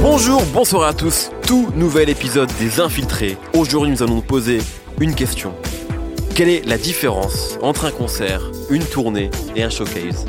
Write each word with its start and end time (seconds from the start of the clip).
Bonjour, 0.00 0.42
bonsoir 0.52 0.88
à 0.88 0.94
tous, 0.94 1.30
tout 1.46 1.68
nouvel 1.74 2.08
épisode 2.08 2.50
des 2.58 2.80
Infiltrés. 2.80 3.36
Aujourd'hui 3.52 3.90
nous 3.90 4.02
allons 4.02 4.14
nous 4.16 4.22
poser 4.22 4.60
une 5.00 5.14
question. 5.14 5.54
Quelle 6.34 6.48
est 6.48 6.64
la 6.64 6.78
différence 6.78 7.58
entre 7.60 7.84
un 7.84 7.90
concert, 7.90 8.50
une 8.70 8.84
tournée 8.84 9.30
et 9.56 9.62
un 9.62 9.70
showcase? 9.70 10.24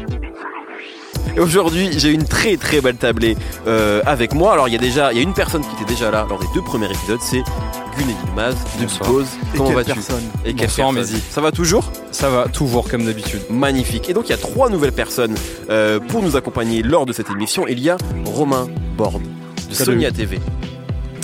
Et 1.36 1.39
aujourd'hui, 1.39 1.89
j'ai 1.98 2.12
une 2.12 2.23
très 2.23 2.55
très 2.57 2.82
belle 2.82 2.96
tablée 2.96 3.36
euh, 3.68 4.02
avec 4.05 4.34
moi. 4.34 4.54
Alors, 4.54 4.70
il 4.70 4.73
y 4.73 4.77
a 4.77 4.80
déjà, 4.80 5.12
y 5.12 5.20
a 5.20 5.21
une 5.21 5.34
personne 5.34 5.62
qui 5.62 5.75
était 5.75 5.93
déjà 5.93 6.09
là 6.09 6.25
lors 6.30 6.39
des 6.39 6.48
deux 6.54 6.62
premiers 6.62 6.89
épisodes, 6.89 7.20
c'est 7.21 7.43
Gun 7.98 8.34
Maz 8.36 8.55
de. 8.80 9.04
Pause. 9.04 9.28
Comment 9.55 9.71
vas-tu 9.71 9.93
Et 10.46 10.54
quelle 10.54 10.70
Mehdi. 10.93 11.21
Ça 11.30 11.41
va 11.41 11.52
toujours 11.52 11.91
Ça 12.11 12.29
va, 12.29 12.48
toujours 12.48 12.89
comme 12.89 13.05
d'habitude. 13.05 13.41
Magnifique. 13.50 14.10
Et 14.10 14.14
donc, 14.14 14.28
il 14.28 14.32
y 14.32 14.33
a 14.33 14.38
trois 14.38 14.69
nouvelles 14.69 14.92
personnes 14.92 15.36
euh, 15.69 16.00
pour 16.00 16.21
nous 16.21 16.36
accompagner 16.36 16.82
lors 16.83 17.05
de 17.05 17.14
cette 17.14 17.29
émission. 17.29 17.68
Il 17.68 17.79
y 17.79 17.89
a 17.89 17.97
Romain 18.25 18.68
Borde 18.97 19.24
de 19.69 19.74
Salut. 19.74 19.93
Sonia 19.93 20.11
TV. 20.11 20.39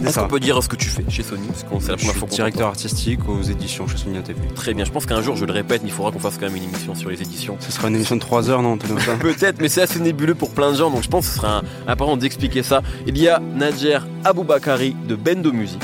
Est-ce 0.05 0.20
qu'on 0.20 0.28
peut 0.28 0.40
dire 0.40 0.62
ce 0.64 0.68
que 0.68 0.76
tu 0.76 0.90
fais 0.90 1.04
chez 1.09 1.22
Sony 1.23 1.48
Parce 1.48 1.84
c'est 1.84 1.92
la 1.92 1.98
première 1.98 2.16
fois 2.16 2.28
directeur 2.28 2.68
artistique 2.68 3.20
aux 3.30 3.42
éditions 3.44 3.88
chez 3.88 3.98
Sonia 3.98 4.22
TV. 4.22 4.40
Très 4.56 4.73
bien. 4.73 4.86
Je 4.86 4.92
pense 4.92 5.06
qu'un 5.06 5.22
jour, 5.22 5.36
je 5.36 5.45
le 5.45 5.53
répète, 5.53 5.84
mais 5.84 5.90
il 5.90 5.94
faudra 5.94 6.12
qu'on 6.12 6.20
fasse 6.20 6.38
quand 6.38 6.48
même 6.48 6.56
une 6.56 6.64
émission 6.64 6.95
sur 6.95 7.09
les 7.09 7.22
éditions. 7.22 7.58
Ce 7.59 7.72
sera 7.72 7.88
une 7.88 7.95
émission 7.95 8.16
de 8.16 8.22
3 8.22 8.50
heures, 8.50 8.62
non 8.62 8.78
Peut-être, 9.20 9.62
mais 9.62 9.70
c'est 9.70 9.81
assez 9.81 10.00
nébuleux 10.00 10.36
pour 10.36 10.50
plein 10.52 10.72
de 10.72 10.78
gens, 10.78 10.90
donc 10.90 11.03
je 11.03 11.08
pense 11.08 11.28
que 11.28 11.34
ce 11.34 11.38
sera 11.38 11.62
important 11.88 12.17
d'expliquer 12.17 12.64
ça. 12.64 12.81
Il 13.06 13.17
y 13.17 13.28
a 13.28 13.40
Nadjer 13.40 14.00
Aboubakari 14.23 14.95
de 15.08 15.16
Bendo 15.16 15.52
Music. 15.52 15.81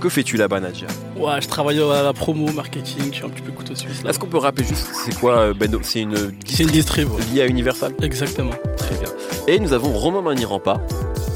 Que 0.00 0.08
fais-tu 0.08 0.36
là-bas, 0.36 0.60
Nadjer 0.60 0.86
Ouais, 1.16 1.40
je 1.40 1.48
travaille 1.48 1.80
à 1.80 2.02
la 2.02 2.12
promo, 2.12 2.52
marketing, 2.52 3.08
je 3.10 3.16
suis 3.16 3.24
un 3.24 3.28
petit 3.28 3.42
peu 3.42 3.50
couteau 3.52 3.74
suisse 3.74 4.02
là. 4.04 4.10
Est-ce 4.10 4.18
qu'on 4.18 4.26
peut 4.28 4.38
rappeler 4.38 4.64
juste 4.64 4.86
c'est 5.04 5.18
quoi 5.18 5.38
euh, 5.38 5.54
Bendo 5.54 5.80
C'est 5.82 6.02
une 6.02 6.32
C'est 6.46 6.62
une 6.62 6.70
distrib, 6.70 7.10
ouais. 7.10 7.20
liée 7.34 7.42
à 7.42 7.46
Universal 7.46 7.92
Exactement. 8.02 8.52
Très 8.76 8.94
bien. 8.96 9.08
Et 9.48 9.58
nous 9.58 9.72
avons 9.72 9.90
Romain 9.92 10.22
Manirampa, 10.22 10.80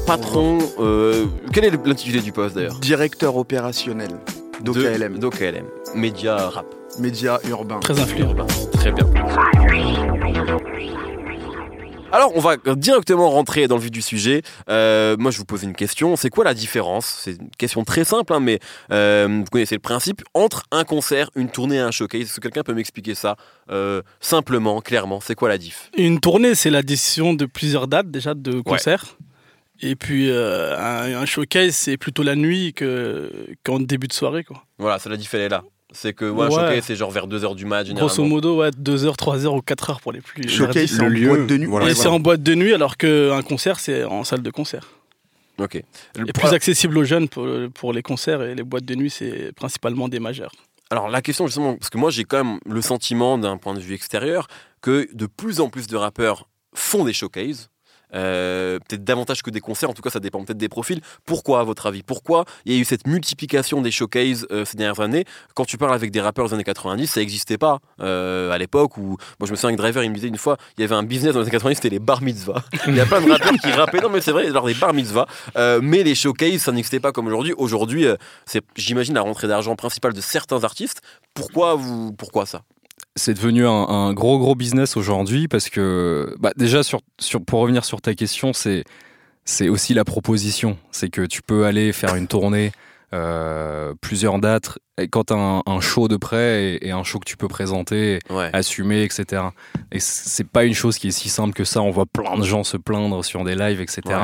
patron. 0.07 0.59
euh, 0.79 1.25
quel 1.51 1.65
est 1.65 1.85
l'intitulé 1.85 2.21
du 2.21 2.31
poste 2.31 2.55
d'ailleurs 2.55 2.75
Directeur 2.79 3.35
opérationnel 3.35 4.11
d'OKLM, 4.63 5.13
De- 5.15 5.17
D'OKLM. 5.19 5.65
Média 5.95 6.37
rap. 6.49 6.65
média 6.99 7.39
urbain. 7.49 7.79
Très 7.81 7.99
influent. 7.99 8.27
Urbain. 8.29 8.45
Très 8.73 8.91
bien. 8.93 9.05
Alors, 12.13 12.31
on 12.35 12.39
va 12.39 12.57
directement 12.75 13.29
rentrer 13.31 13.67
dans 13.67 13.75
le 13.75 13.81
vif 13.81 13.89
du 13.89 14.03
sujet. 14.03 14.43
Euh, 14.69 15.17
moi, 15.17 15.31
je 15.31 15.39
vous 15.39 15.45
pose 15.45 15.63
une 15.63 15.73
question. 15.73 16.15
C'est 16.15 16.29
quoi 16.29 16.45
la 16.45 16.53
différence? 16.53 17.07
C'est 17.23 17.31
une 17.31 17.49
question 17.57 17.83
très 17.83 18.03
simple, 18.03 18.31
hein, 18.33 18.39
mais 18.39 18.59
euh, 18.91 19.27
vous 19.43 19.49
connaissez 19.51 19.73
le 19.73 19.81
principe 19.81 20.21
entre 20.35 20.61
un 20.69 20.83
concert, 20.83 21.31
une 21.35 21.49
tournée 21.49 21.77
et 21.77 21.79
un 21.79 21.89
showcase. 21.89 22.21
Est-ce 22.21 22.35
que 22.35 22.41
quelqu'un 22.41 22.61
peut 22.61 22.75
m'expliquer 22.75 23.15
ça 23.15 23.35
euh, 23.71 24.03
simplement, 24.21 24.79
clairement? 24.79 25.21
C'est 25.21 25.33
quoi 25.33 25.49
la 25.49 25.57
diff? 25.57 25.89
Une 25.97 26.19
tournée, 26.19 26.53
c'est 26.53 26.69
l'addition 26.69 27.33
de 27.33 27.45
plusieurs 27.45 27.87
dates 27.87 28.11
déjà 28.11 28.35
de 28.35 28.61
concerts. 28.61 29.17
Et 29.81 29.95
puis 29.95 30.31
un, 30.31 31.19
un 31.19 31.25
showcase, 31.25 31.75
c'est 31.75 31.97
plutôt 31.97 32.21
la 32.21 32.35
nuit 32.35 32.73
que- 32.73 33.47
qu'en 33.63 33.79
début 33.79 34.07
de 34.07 34.13
soirée. 34.13 34.43
Quoi. 34.43 34.63
Voilà, 34.77 34.99
c'est 34.99 35.09
la 35.09 35.17
diff, 35.17 35.33
elle 35.33 35.41
est 35.41 35.49
là. 35.49 35.63
C'est 35.93 36.13
que 36.13 36.25
ouais, 36.29 36.45
un 36.45 36.49
Ouais. 36.49 36.55
showcase, 36.55 36.83
c'est 36.85 36.95
genre 36.95 37.11
vers 37.11 37.27
2h 37.27 37.55
du 37.55 37.65
match. 37.65 37.89
Grosso 37.91 38.23
modo, 38.23 38.57
ouais, 38.59 38.71
2h, 38.71 39.15
3h 39.15 39.45
ou 39.55 39.61
4h 39.61 40.01
pour 40.01 40.11
les 40.11 40.21
plus. 40.21 40.47
Showcase, 40.49 40.91
c'est 40.91 41.01
en 41.01 41.05
le 41.07 41.09
lieu, 41.13 41.27
boîte 41.29 41.47
de 41.47 41.57
nuit. 41.57 41.65
voilà. 41.67 41.85
Et 41.85 41.89
Ouais, 41.89 41.95
c'est 41.95 42.07
en 42.07 42.19
boîte 42.19 42.41
de 42.43 42.55
nuit, 42.55 42.73
alors 42.73 42.97
qu'un 42.97 43.41
concert, 43.43 43.79
c'est 43.79 44.03
en 44.03 44.23
salle 44.23 44.41
de 44.41 44.49
concert. 44.51 44.87
Ok. 45.59 45.81
Le- 46.17 46.27
Et 46.29 46.33
plus 46.33 46.47
accessible 46.53 46.97
aux 46.97 47.03
jeunes 47.03 47.29
pour, 47.29 47.47
pour 47.75 47.93
les 47.93 48.01
concerts 48.01 48.41
et 48.41 48.55
les 48.55 48.63
boîtes 48.63 48.85
de 48.85 48.95
nuit, 48.95 49.11
c'est 49.11 49.51
principalement 49.55 50.07
des 50.09 50.19
majeurs. 50.19 50.51
Alors 50.89 51.09
la 51.09 51.21
question 51.21 51.45
justement, 51.47 51.75
parce 51.75 51.89
que 51.89 51.97
moi 51.97 52.09
j'ai 52.11 52.23
quand 52.23 52.43
même 52.43 52.59
le 52.67 52.81
sentiment 52.81 53.37
d'un 53.37 53.57
point 53.57 53.73
de 53.73 53.79
vue 53.79 53.93
extérieur 53.95 54.47
que 54.81 55.07
de 55.13 55.25
plus 55.27 55.59
en 55.59 55.69
plus 55.69 55.87
de 55.87 55.95
rappeurs 55.95 56.47
font 56.75 57.03
des 57.05 57.13
showcases. 57.13 57.69
Euh, 58.13 58.79
peut-être 58.87 59.03
davantage 59.03 59.41
que 59.41 59.49
des 59.49 59.59
concerts, 59.59 59.89
en 59.89 59.93
tout 59.93 60.01
cas 60.01 60.09
ça 60.09 60.19
dépend 60.19 60.43
peut-être 60.43 60.57
des 60.57 60.69
profils. 60.69 61.01
Pourquoi 61.25 61.59
à 61.59 61.63
votre 61.63 61.85
avis 61.85 62.03
Pourquoi 62.03 62.45
il 62.65 62.73
y 62.73 62.77
a 62.77 62.79
eu 62.79 62.85
cette 62.85 63.07
multiplication 63.07 63.81
des 63.81 63.91
showcases 63.91 64.47
euh, 64.51 64.65
ces 64.65 64.77
dernières 64.77 64.99
années? 64.99 65.25
Quand 65.55 65.65
tu 65.65 65.77
parles 65.77 65.93
avec 65.93 66.11
des 66.11 66.21
rappeurs 66.21 66.47
des 66.47 66.53
années 66.53 66.63
90, 66.63 67.07
ça 67.07 67.19
n'existait 67.19 67.57
pas 67.57 67.79
euh, 68.01 68.51
à 68.51 68.57
l'époque 68.57 68.97
où, 68.97 69.17
moi 69.39 69.47
je 69.47 69.51
me 69.51 69.55
souviens 69.55 69.69
avec 69.69 69.77
Driver, 69.77 70.03
il 70.03 70.09
me 70.09 70.15
disait 70.15 70.27
une 70.27 70.37
fois, 70.37 70.57
il 70.77 70.81
y 70.81 70.83
avait 70.83 70.95
un 70.95 71.03
business 71.03 71.33
dans 71.33 71.39
les 71.39 71.45
années 71.45 71.51
90, 71.51 71.75
c'était 71.75 71.89
les 71.89 71.99
bar 71.99 72.21
mitzvahs. 72.21 72.63
il 72.87 72.95
y 72.95 72.99
a 72.99 73.05
plein 73.05 73.21
de 73.21 73.31
rappeurs 73.31 73.53
qui 73.53 73.71
rappaient, 73.71 74.01
non 74.01 74.09
mais 74.09 74.21
c'est 74.21 74.31
vrai, 74.31 74.47
alors 74.47 74.65
des 74.65 74.73
bar 74.73 74.93
mitzvahs, 74.93 75.27
mais 75.81 76.03
les 76.03 76.15
showcases 76.15 76.61
ça 76.61 76.71
n'existait 76.71 76.99
pas 76.99 77.11
comme 77.11 77.27
aujourd'hui. 77.27 77.53
Aujourd'hui, 77.57 78.05
c'est 78.45 78.63
j'imagine 78.75 79.15
la 79.15 79.21
rentrée 79.21 79.47
d'argent 79.47 79.75
principale 79.75 80.13
de 80.13 80.21
certains 80.21 80.63
artistes. 80.63 81.01
Pourquoi 81.33 81.75
vous, 81.75 82.13
pourquoi 82.13 82.45
ça? 82.45 82.63
C'est 83.15 83.35
devenu 83.35 83.67
un, 83.67 83.71
un 83.71 84.13
gros 84.13 84.39
gros 84.39 84.55
business 84.55 84.97
aujourd'hui 84.97 85.47
parce 85.47 85.69
que 85.69 86.35
bah, 86.39 86.51
déjà 86.57 86.81
sur, 86.83 87.01
sur, 87.19 87.43
pour 87.45 87.59
revenir 87.59 87.85
sur 87.85 88.01
ta 88.01 88.15
question, 88.15 88.53
c'est 88.53 88.83
c'est 89.45 89.69
aussi 89.69 89.93
la 89.93 90.03
proposition. 90.05 90.77
C'est 90.91 91.09
que 91.09 91.21
tu 91.25 91.41
peux 91.41 91.65
aller 91.65 91.91
faire 91.93 92.15
une 92.15 92.27
tournée, 92.27 92.71
euh, 93.13 93.93
plusieurs 94.01 94.39
dates, 94.39 94.79
et 94.97 95.07
quand 95.07 95.25
tu 95.25 95.33
as 95.33 95.37
un, 95.37 95.61
un 95.65 95.79
show 95.81 96.07
de 96.07 96.17
près 96.17 96.63
et, 96.75 96.87
et 96.87 96.91
un 96.91 97.03
show 97.03 97.19
que 97.19 97.25
tu 97.29 97.37
peux 97.37 97.47
présenter, 97.47 98.19
Ouais. 98.29 98.49
assumer, 98.53 99.03
etc. 99.03 99.43
Et 99.91 99.99
c'est 99.99 100.47
pas 100.47 100.63
une 100.63 100.73
chose 100.73 100.97
qui 100.97 101.09
est 101.09 101.11
si 101.11 101.29
simple 101.29 101.53
que 101.53 101.63
ça. 101.65 101.81
On 101.81 101.91
voit 101.91 102.05
plein 102.05 102.37
de 102.37 102.43
gens 102.43 102.63
se 102.63 102.77
plaindre 102.77 103.23
sur 103.23 103.43
des 103.43 103.55
lives, 103.55 103.81
etc. 103.81 104.01
Ouais. 104.07 104.15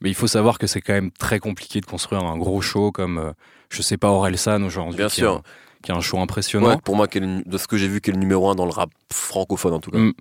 Mais 0.00 0.10
il 0.10 0.14
faut 0.14 0.26
savoir 0.26 0.58
que 0.58 0.66
c'est 0.66 0.80
quand 0.80 0.92
même 0.92 1.10
très 1.12 1.38
compliqué 1.38 1.80
de 1.80 1.86
construire 1.86 2.24
un 2.24 2.36
gros 2.36 2.60
show 2.60 2.90
comme, 2.92 3.18
euh, 3.18 3.32
je 3.70 3.80
sais 3.80 3.96
pas, 3.96 4.08
Orelsan 4.10 4.62
aujourd'hui. 4.64 4.96
Bien 4.98 5.08
sûr. 5.08 5.32
un- 5.36 5.42
qui 5.84 5.92
a 5.92 5.94
un 5.94 6.00
show 6.00 6.18
impressionnant. 6.18 6.68
Ouais, 6.68 6.76
pour 6.82 6.96
moi, 6.96 7.06
de 7.06 7.58
ce 7.58 7.66
que 7.68 7.76
j'ai 7.76 7.86
vu, 7.88 8.00
qui 8.00 8.10
est 8.10 8.12
le 8.14 8.18
numéro 8.18 8.48
un 8.48 8.54
dans 8.54 8.64
le 8.64 8.72
rap 8.72 8.90
francophone 9.12 9.74
en 9.74 9.80
tout 9.80 9.90
cas. 9.90 9.98
Mm. 9.98 10.12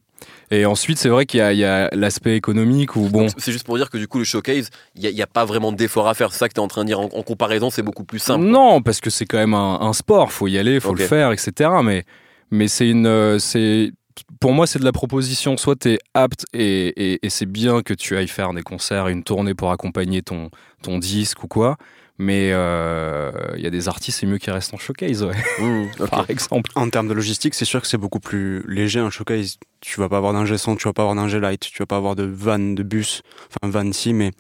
Et 0.52 0.66
ensuite, 0.66 0.98
c'est 0.98 1.10
vrai 1.10 1.26
qu'il 1.26 1.40
y 1.40 1.42
a, 1.42 1.52
il 1.52 2.00
l'aspect 2.00 2.36
économique 2.38 2.96
bon, 3.10 3.28
C'est 3.38 3.52
juste 3.52 3.66
pour 3.66 3.76
dire 3.78 3.90
que 3.90 3.98
du 3.98 4.08
coup, 4.08 4.20
le 4.20 4.24
showcase, 4.24 4.70
il 4.96 5.02
n'y 5.02 5.08
a, 5.08 5.10
il 5.10 5.26
pas 5.28 5.44
vraiment 5.46 5.72
d'effort 5.72 6.08
à 6.08 6.14
faire. 6.14 6.32
C'est 6.32 6.40
ça 6.40 6.48
que 6.48 6.54
tu 6.54 6.60
es 6.60 6.64
en 6.64 6.68
train 6.68 6.84
de 6.84 6.88
dire. 6.88 7.00
En, 7.00 7.06
en 7.06 7.24
comparaison, 7.24 7.70
c'est 7.70 7.82
beaucoup 7.82 8.04
plus 8.06 8.20
simple. 8.20 8.46
non, 8.46 8.82
parce 8.82 9.02
que 9.02 9.10
c'est 9.10 9.26
quand 9.26 9.38
même 9.38 9.54
un, 9.54 9.80
un 9.82 9.94
sport, 9.94 10.32
faut 10.32 10.48
y 10.48 10.58
aller, 10.58 10.80
faut 10.80 10.92
Ok. 10.92 11.00
le 11.00 11.08
faire, 11.08 11.32
etc. 11.32 11.70
Mais, 11.84 12.04
mais 12.52 12.68
c'est 12.68 12.88
une, 12.90 13.06
euh, 13.08 13.38
c'est, 13.40 13.92
pour 14.40 14.54
moi, 14.54 14.66
c'est 14.68 14.80
de 14.80 14.86
la 14.86 14.92
proposition. 14.94 15.58
Soit 15.58 15.78
tu 15.80 15.90
es 15.94 16.00
apte 16.14 16.46
et, 16.54 16.88
et- 17.14 17.26
et 17.26 17.30
c'est 17.30 17.46
bien 17.48 17.82
que 17.82 17.94
tu 17.94 18.16
ailles 18.16 18.28
faire 18.30 18.54
des 18.54 18.64
concerts, 18.64 19.08
une 19.10 19.24
tournée 19.24 19.56
pour 19.56 19.72
accompagner 19.72 20.22
ton, 20.22 20.50
ton 20.84 21.00
disque 21.00 21.44
ou 21.44 21.48
quoi. 21.48 21.78
Mais 22.20 22.52
euh, 22.54 23.32
il 23.56 23.62
y 23.64 23.68
a 23.68 23.72
des 23.72 23.88
artistes, 23.88 24.20
c'est 24.20 24.28
mieux 24.28 24.38
qu'ils 24.38 24.54
restent 24.54 24.74
en 24.74 24.78
showcase, 24.78 25.24
ouais, 25.24 25.34
Mm, 25.60 25.86
ok. 26.00 26.10
par 26.10 26.30
exemple. 26.30 26.70
En 26.76 26.88
termes 26.90 27.08
de 27.08 27.14
logistique, 27.14 27.56
c'est 27.56 27.66
sûr 27.66 27.82
que 27.82 27.88
c'est 27.88 27.98
beaucoup 27.98 28.20
plus 28.20 28.64
léger 28.68 29.00
un 29.00 29.10
showcase. 29.10 29.58
Tu 29.82 30.00
vas 30.00 30.10
pas 30.10 30.18
avoir 30.18 30.32
d'ingé 30.34 30.58
son, 30.60 30.76
tu 30.76 30.88
vas 30.88 30.94
pas 30.94 31.02
avoir 31.02 31.16
d'ingé 31.16 31.40
light, 31.40 31.60
tu 31.62 31.80
vas 31.80 31.88
pas 31.88 31.98
avoir 31.98 32.16
de 32.16 32.24
van, 32.24 32.60
de 32.60 32.84
bus, 32.84 33.24
enfin 33.50 33.72
van 33.72 33.92
si, 33.92 34.14
mais 34.14 34.32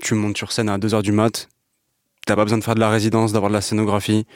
tu 0.00 0.14
montes 0.14 0.38
sur 0.38 0.52
scène 0.52 0.70
à 0.70 0.78
2h 0.78 1.02
du 1.02 1.12
mat, 1.12 1.48
t'as 2.26 2.34
pas 2.34 2.44
besoin 2.44 2.58
de 2.58 2.64
faire 2.64 2.74
de 2.74 2.80
la 2.80 2.88
résidence, 2.90 3.32
d'avoir 3.32 3.50
de 3.50 3.54
la 3.56 3.60
scénographie, 3.60 4.26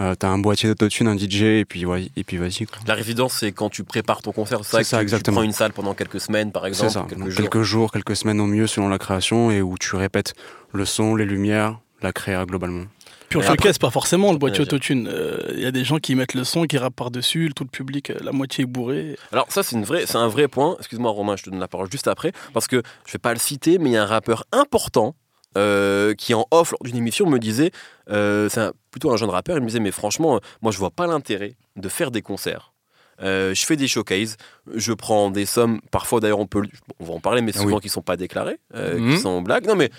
euh, 0.00 0.14
t'as 0.14 0.28
un 0.28 0.38
boîtier 0.38 0.68
d'autotune, 0.68 1.08
un 1.08 1.16
DJ, 1.18 1.42
et 1.42 1.64
puis, 1.64 1.84
ouais, 1.86 2.10
et 2.16 2.24
puis 2.24 2.36
vas-y. 2.36 2.66
La 2.86 2.94
résidence, 2.94 3.34
c'est 3.34 3.52
quand 3.52 3.68
tu 3.70 3.84
prépares 3.84 4.22
ton 4.22 4.32
concert. 4.32 4.60
C'est 4.64 4.78
que 4.78 4.82
ça, 4.84 4.96
tu- 4.98 5.00
Tu 5.00 5.02
exactement. 5.02 5.36
prends 5.36 5.42
une 5.44 5.52
salle 5.52 5.72
pendant 5.72 5.94
quelques 5.94 6.20
semaines, 6.20 6.52
par 6.52 6.62
C'est 6.64 6.68
exemple. 6.68 6.92
ça, 6.92 7.06
Quelques 7.08 7.18
Donc, 7.20 7.28
jours. 7.30 7.36
quelques 7.50 7.62
jours, 7.62 7.92
quelques 7.92 8.16
semaines 8.16 8.40
au 8.40 8.46
mieux 8.46 8.66
selon 8.66 8.88
la 8.88 8.98
création, 8.98 9.50
et 9.50 9.60
où 9.62 9.76
tu 9.78 9.96
répètes 9.96 10.34
le 10.72 10.84
son, 10.84 11.14
les 11.16 11.24
lumières, 11.24 11.80
la 12.02 12.12
créa 12.12 12.44
globalement. 12.44 12.84
Puis 13.28 13.38
en 13.38 13.42
Et 13.42 13.46
showcase, 13.46 13.76
pas 13.76 13.90
forcément 13.90 14.32
le 14.32 14.38
boîtier 14.38 14.62
autotune. 14.62 15.10
Il 15.52 15.60
y 15.60 15.66
a 15.66 15.70
des 15.70 15.84
gens 15.84 15.98
qui 15.98 16.14
mettent 16.14 16.32
le 16.32 16.44
son, 16.44 16.62
qui 16.64 16.78
rappent 16.78 16.96
par-dessus, 16.96 17.50
tout 17.54 17.64
le 17.64 17.68
public, 17.68 18.08
euh, 18.08 18.14
la 18.22 18.32
moitié 18.32 18.64
est 18.64 18.66
bourré. 18.66 19.18
Alors 19.32 19.44
ça 19.50 19.62
c'est 19.62 19.76
une 19.76 19.84
vraie, 19.84 20.06
c'est 20.06 20.16
un 20.16 20.28
vrai 20.28 20.48
point. 20.48 20.76
Excuse-moi 20.78 21.10
Romain, 21.10 21.36
je 21.36 21.42
te 21.42 21.50
donne 21.50 21.60
la 21.60 21.68
parole 21.68 21.90
juste 21.92 22.08
après 22.08 22.32
parce 22.54 22.66
que 22.66 22.82
je 23.06 23.12
vais 23.12 23.18
pas 23.18 23.34
le 23.34 23.38
citer, 23.38 23.76
mais 23.76 23.90
il 23.90 23.92
y 23.92 23.96
a 23.98 24.02
un 24.02 24.06
rappeur 24.06 24.44
important 24.52 25.14
euh, 25.56 26.14
qui 26.14 26.34
en 26.34 26.46
off 26.50 26.72
lors 26.72 26.82
d'une 26.84 26.96
émission 26.96 27.26
me 27.28 27.38
disait, 27.38 27.70
euh, 28.10 28.48
c'est 28.48 28.70
plutôt 28.90 29.10
un 29.10 29.16
jeune 29.16 29.30
rappeur, 29.30 29.56
il 29.56 29.62
me 29.62 29.66
disait 29.66 29.80
mais 29.80 29.90
franchement, 29.90 30.36
euh, 30.36 30.40
moi 30.60 30.72
je 30.72 30.78
vois 30.78 30.90
pas 30.90 31.06
l'intérêt 31.06 31.56
de 31.76 31.88
faire 31.88 32.10
des 32.10 32.22
concerts. 32.22 32.72
Je 33.20 33.64
fais 33.66 33.76
des 33.76 33.88
showcases, 33.88 34.36
je 34.74 34.92
prends 34.92 35.30
des 35.30 35.46
sommes, 35.46 35.80
parfois 35.90 36.20
d'ailleurs 36.20 36.40
on 36.40 36.46
peut, 36.46 36.62
on 37.00 37.04
va 37.04 37.12
en 37.14 37.20
parler, 37.20 37.40
mais 37.42 37.52
Ah 37.54 37.60
souvent 37.60 37.76
oui. 37.76 37.82
qui 37.82 37.88
sont 37.88 38.02
pas 38.02 38.16
déclarées, 38.16 38.58
euh, 38.74 38.98
Mhm. 38.98 39.14
qui 39.14 39.20
sont 39.20 39.28
en 39.30 39.42
blague. 39.42 39.66
Non 39.66 39.74
mais 39.76 39.90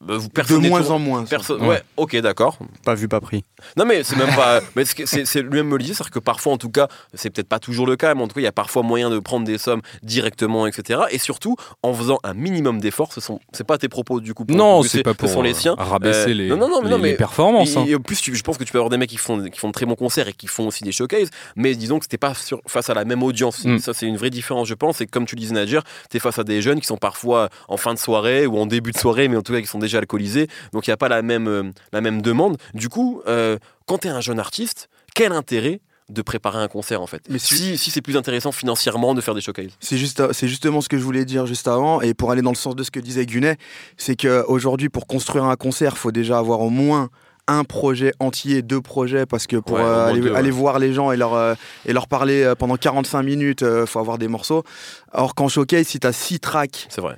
bah, 0.00 0.14
vous 0.16 0.28
De 0.28 0.68
moins 0.68 0.90
en 0.90 1.00
moins. 1.00 1.24
Ouais. 1.24 1.66
ouais, 1.66 1.82
ok, 1.96 2.16
d'accord. 2.18 2.56
Pas 2.84 2.94
vu, 2.94 3.08
pas 3.08 3.20
pris. 3.20 3.44
Non 3.76 3.84
mais 3.84 4.04
c'est 4.04 4.14
même 4.16 4.28
pas. 4.36 4.60
mais 4.76 4.84
c'est- 4.84 5.42
lui-même 5.42 5.66
me 5.66 5.76
le 5.76 5.82
disait, 5.82 5.94
c'est-à-dire 5.94 6.12
que 6.12 6.18
parfois, 6.20 6.52
en 6.52 6.56
tout 6.56 6.70
cas, 6.70 6.86
c'est 7.14 7.30
peut-être 7.30 7.48
pas 7.48 7.58
toujours 7.58 7.86
le 7.86 7.96
cas, 7.96 8.14
mais 8.14 8.22
en 8.22 8.28
tout 8.28 8.34
cas, 8.34 8.40
il 8.40 8.44
y 8.44 8.48
a 8.48 8.52
parfois 8.52 8.82
moyen 8.82 9.10
de 9.10 9.18
prendre 9.18 9.44
des 9.44 9.58
sommes 9.58 9.82
directement, 10.04 10.66
etc. 10.68 11.00
Et 11.10 11.18
surtout, 11.18 11.56
en 11.82 11.92
faisant 11.94 12.18
un 12.22 12.34
minimum 12.34 12.80
d'efforts. 12.80 13.12
Ce 13.12 13.20
sont, 13.20 13.40
c'est 13.52 13.66
pas 13.66 13.76
tes 13.78 13.88
propos 13.88 14.20
du 14.20 14.34
coup. 14.34 14.44
pour 14.44 14.56
Non, 14.56 14.82
c'est 14.84 15.02
pas 15.02 15.14
pour 15.14 15.28
Ce 15.28 15.34
sont 15.34 15.42
les 15.42 15.50
euh, 15.50 15.54
siens. 15.54 15.74
rabaisser 15.76 16.30
Euh, 16.30 16.34
les, 16.34 16.48
non, 16.48 16.56
non, 16.58 16.68
non, 16.68 16.78
mais 16.80 16.84
les, 16.84 16.90
non, 16.90 16.98
mais- 16.98 17.10
les 17.10 17.16
performances. 17.16 17.76
hein. 17.76 17.84
Et, 17.86 17.90
et 17.90 17.96
en 17.96 18.00
plus, 18.00 18.20
tu- 18.20 18.34
je 18.36 18.42
pense 18.44 18.58
que 18.58 18.64
tu 18.64 18.70
peux 18.72 18.78
avoir 18.78 18.90
des 18.90 18.98
mecs 18.98 19.10
qui 19.10 19.16
font, 19.16 19.42
qui 19.50 19.58
font 19.58 19.68
de 19.68 19.72
très 19.72 19.86
bons 19.86 19.96
concerts 19.96 20.28
et 20.28 20.32
qui 20.32 20.46
font 20.46 20.68
aussi 20.68 20.84
des 20.84 20.92
showcases, 20.92 21.30
mais 21.56 21.74
disons 21.74 21.98
que 21.98 22.04
c'était 22.04 22.18
pas 22.18 22.34
sur, 22.34 22.60
face 22.68 22.88
à 22.90 22.94
la 22.94 23.04
même 23.04 23.22
audience. 23.24 23.64
Mm. 23.64 23.78
Ça, 23.78 23.94
c'est 23.94 24.06
une 24.12 24.18
vraie 24.18 24.30
différence, 24.30 24.68
je 24.68 24.74
pense. 24.74 25.00
Et 25.00 25.06
comme 25.06 25.26
tu 25.26 25.34
disais, 25.36 25.52
Nadir, 25.54 25.82
tu 26.10 26.16
es 26.16 26.20
face 26.20 26.38
à 26.38 26.44
des 26.44 26.62
jeunes 26.62 26.80
qui 26.80 26.86
sont 26.86 26.96
parfois 26.96 27.48
en 27.68 27.76
fin 27.76 27.92
de 27.94 27.98
soirée 27.98 28.46
ou 28.46 28.58
en 28.58 28.66
début 28.66 28.92
de 28.92 28.98
soirée, 28.98 29.28
mais 29.28 29.36
en 29.36 29.42
tout 29.42 29.52
cas 29.52 29.60
qui 29.60 29.66
sont 29.66 29.78
déjà 29.78 29.98
alcoolisés. 29.98 30.46
Donc 30.72 30.86
il 30.86 30.90
n'y 30.90 30.94
a 30.94 30.96
pas 30.96 31.08
la 31.08 31.22
même, 31.22 31.48
euh, 31.48 31.64
la 31.92 32.00
même 32.00 32.22
demande. 32.22 32.56
Du 32.74 32.88
coup, 32.88 33.22
euh, 33.26 33.58
quand 33.86 33.98
tu 33.98 34.08
es 34.08 34.10
un 34.10 34.20
jeune 34.20 34.38
artiste, 34.38 34.88
quel 35.14 35.32
intérêt 35.32 35.80
de 36.08 36.20
préparer 36.20 36.58
un 36.58 36.68
concert 36.68 37.00
en 37.00 37.06
fait? 37.06 37.22
Mais 37.30 37.38
si- 37.38 37.78
c'est 37.78 38.02
plus 38.02 38.16
intéressant 38.16 38.52
financièrement 38.52 39.14
de 39.14 39.20
faire 39.20 39.34
des 39.34 39.40
showcases. 39.40 39.70
C'est 39.80 39.96
juste, 39.96 40.32
c'est 40.32 40.48
justement 40.48 40.80
ce 40.80 40.88
que 40.88 40.98
je 40.98 41.02
voulais 41.02 41.24
dire 41.24 41.46
juste 41.46 41.68
avant, 41.68 42.00
et 42.02 42.12
pour 42.12 42.30
aller 42.30 42.42
dans 42.42 42.50
le 42.50 42.56
sens 42.56 42.76
de 42.76 42.82
ce 42.82 42.90
que 42.90 43.00
disait 43.00 43.24
Gunet, 43.24 43.56
c'est 43.96 44.16
qu'aujourd'hui, 44.16 44.88
pour 44.90 45.06
construire 45.06 45.44
un 45.44 45.56
concert, 45.56 45.92
il 45.94 45.98
faut 45.98 46.12
déjà 46.12 46.38
avoir 46.38 46.60
au 46.60 46.70
moins 46.70 47.08
un 47.48 47.64
projet 47.64 48.12
entier, 48.20 48.62
deux 48.62 48.80
projets, 48.80 49.26
parce 49.26 49.46
que 49.46 49.56
pour 49.56 49.76
Ouais, 49.76 49.82
euh, 49.82 50.06
aller, 50.06 50.20
deux, 50.20 50.30
ouais. 50.30 50.36
aller 50.38 50.50
voir 50.50 50.78
les 50.78 50.92
gens 50.92 51.10
et 51.12 51.16
leur, 51.16 51.34
euh, 51.34 51.54
et 51.86 51.92
leur 51.92 52.06
parler 52.06 52.42
euh, 52.42 52.54
pendant 52.54 52.76
45 52.76 53.22
minutes, 53.22 53.64
il 53.68 53.86
faut 53.86 53.98
avoir 53.98 54.16
des 54.18 54.28
morceaux. 54.28 54.62
Alors 55.10 55.34
qu'en 55.34 55.48
showcase, 55.48 55.86
si 55.88 55.98
tu 56.00 56.06
as 56.06 56.12
six 56.12 56.38
tracks 56.40 56.86
C'est 56.88 57.00
vrai. 57.00 57.16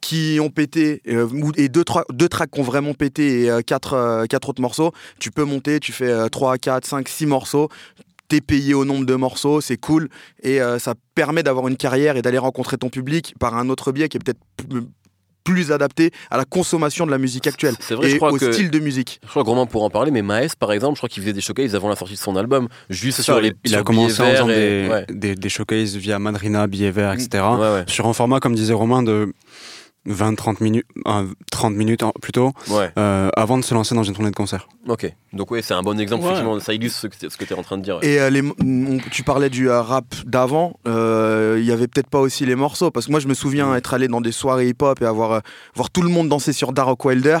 qui 0.00 0.38
ont 0.42 0.50
pété, 0.50 1.02
et 1.04 1.68
deux, 1.68 1.82
tra- 1.82 2.04
deux 2.12 2.28
tracks 2.28 2.50
qui 2.50 2.60
ont 2.60 2.64
vraiment 2.64 2.94
pété, 2.94 3.42
et 3.44 3.50
euh, 3.50 3.60
quatre, 3.62 4.26
quatre 4.28 4.48
autres 4.48 4.60
morceaux, 4.62 4.92
tu 5.18 5.30
peux 5.30 5.44
monter, 5.44 5.78
tu 5.78 5.92
fais 5.92 6.10
euh, 6.10 6.28
3, 6.28 6.58
4, 6.58 6.84
5, 6.84 7.08
6 7.08 7.26
morceaux, 7.26 7.68
t'es 8.28 8.40
payé 8.40 8.74
au 8.74 8.84
nombre 8.84 9.06
de 9.06 9.14
morceaux, 9.14 9.60
c'est 9.60 9.76
cool, 9.76 10.08
et 10.44 10.60
ça 10.78 10.94
permet 11.16 11.42
d'avoir 11.42 11.66
une 11.66 11.76
carrière 11.76 12.16
et 12.16 12.22
d'aller 12.22 12.38
rencontrer 12.38 12.76
ton 12.78 12.88
public 12.88 13.34
par 13.40 13.56
un 13.56 13.68
autre 13.68 13.90
biais 13.90 14.08
qui 14.08 14.18
est 14.18 14.20
peut-être 14.20 14.38
plus 15.44 15.72
adapté 15.72 16.10
à 16.30 16.36
la 16.36 16.44
consommation 16.44 17.06
de 17.06 17.10
la 17.10 17.18
musique 17.18 17.46
actuelle 17.46 17.74
C'est 17.80 17.94
vrai, 17.94 18.08
je 18.10 18.14
et 18.14 18.18
crois 18.18 18.32
au 18.32 18.36
que. 18.36 18.52
style 18.52 18.70
de 18.70 18.78
musique. 18.78 19.20
Je 19.24 19.28
crois 19.30 19.42
que 19.42 19.48
Romain 19.48 19.66
pourra 19.66 19.86
en 19.86 19.90
parler, 19.90 20.10
mais 20.10 20.22
Maes, 20.22 20.48
par 20.58 20.72
exemple, 20.72 20.94
je 20.96 21.00
crois 21.00 21.08
qu'il 21.08 21.22
faisait 21.22 21.32
des 21.32 21.40
showcases 21.40 21.74
avant 21.74 21.88
la 21.88 21.96
sortie 21.96 22.14
de 22.14 22.18
son 22.18 22.36
album. 22.36 22.68
Juste 22.88 23.22
sur 23.22 23.34
ça, 23.34 23.40
les. 23.40 23.52
il 23.64 23.70
sur 23.70 23.78
a 23.80 23.82
commencé 23.82 24.20
en 24.20 24.24
billets 24.24 24.34
faisant 24.36 24.46
des, 24.46 24.88
Ouais. 24.90 25.06
des, 25.08 25.34
des 25.34 25.48
showcases 25.48 25.96
via 25.96 26.18
Madrina, 26.18 26.66
billets 26.66 26.90
verts, 26.90 27.12
etc. 27.12 27.44
Ouais, 27.52 27.58
ouais. 27.60 27.84
Sur 27.86 28.06
un 28.06 28.12
format, 28.12 28.40
comme 28.40 28.54
disait 28.54 28.72
Romain, 28.74 29.02
de 29.02 29.32
20-30 30.10 30.60
minutes, 30.60 30.86
euh, 31.06 31.26
30 31.50 31.74
minutes 31.74 32.02
plutôt, 32.20 32.52
Ouais, 32.68 32.90
euh, 32.98 33.30
avant 33.36 33.56
de 33.58 33.62
se 33.64 33.72
lancer 33.74 33.94
dans 33.94 34.02
une 34.02 34.14
tournée 34.14 34.30
de 34.30 34.36
concert. 34.36 34.68
ok. 34.88 35.12
Donc, 35.32 35.50
ouais, 35.52 35.62
c'est 35.62 35.74
un 35.74 35.82
bon 35.82 35.98
exemple, 36.00 36.22
Ouais. 36.24 36.30
effectivement. 36.30 36.58
Ça 36.60 36.74
illustre 36.74 37.00
ce 37.00 37.06
que 37.36 37.44
tu 37.44 37.52
es 37.54 37.56
en 37.56 37.62
train 37.62 37.78
de 37.78 37.82
dire. 37.82 37.98
ouais. 37.98 38.06
Et 38.06 38.20
euh, 38.20 38.30
les, 38.30 38.42
on- 38.42 38.98
tu 39.10 39.22
parlais 39.22 39.48
du 39.50 39.70
euh, 39.70 39.80
rap 39.80 40.06
d'avant, 40.26 40.74
euh, 40.88 41.56
il 41.60 41.64
y 41.64 41.70
avait 41.72 41.86
peut-être 41.86 42.08
pas 42.10 42.18
aussi 42.20 42.44
les 42.46 42.56
morceaux, 42.56 42.90
parce 42.90 43.06
que 43.06 43.10
moi 43.12 43.20
je 43.20 43.28
me 43.28 43.34
souviens 43.34 43.74
être 43.76 43.94
allé 43.94 44.08
dans 44.08 44.20
des 44.20 44.32
soirées 44.32 44.68
hip-hop 44.68 45.00
et 45.00 45.04
avoir 45.06 45.32
euh, 45.32 45.40
voir 45.74 45.90
tout 45.90 46.02
le 46.02 46.08
monde 46.08 46.28
danser 46.28 46.52
sur 46.52 46.72
Dark 46.72 47.04
Wilder. 47.04 47.38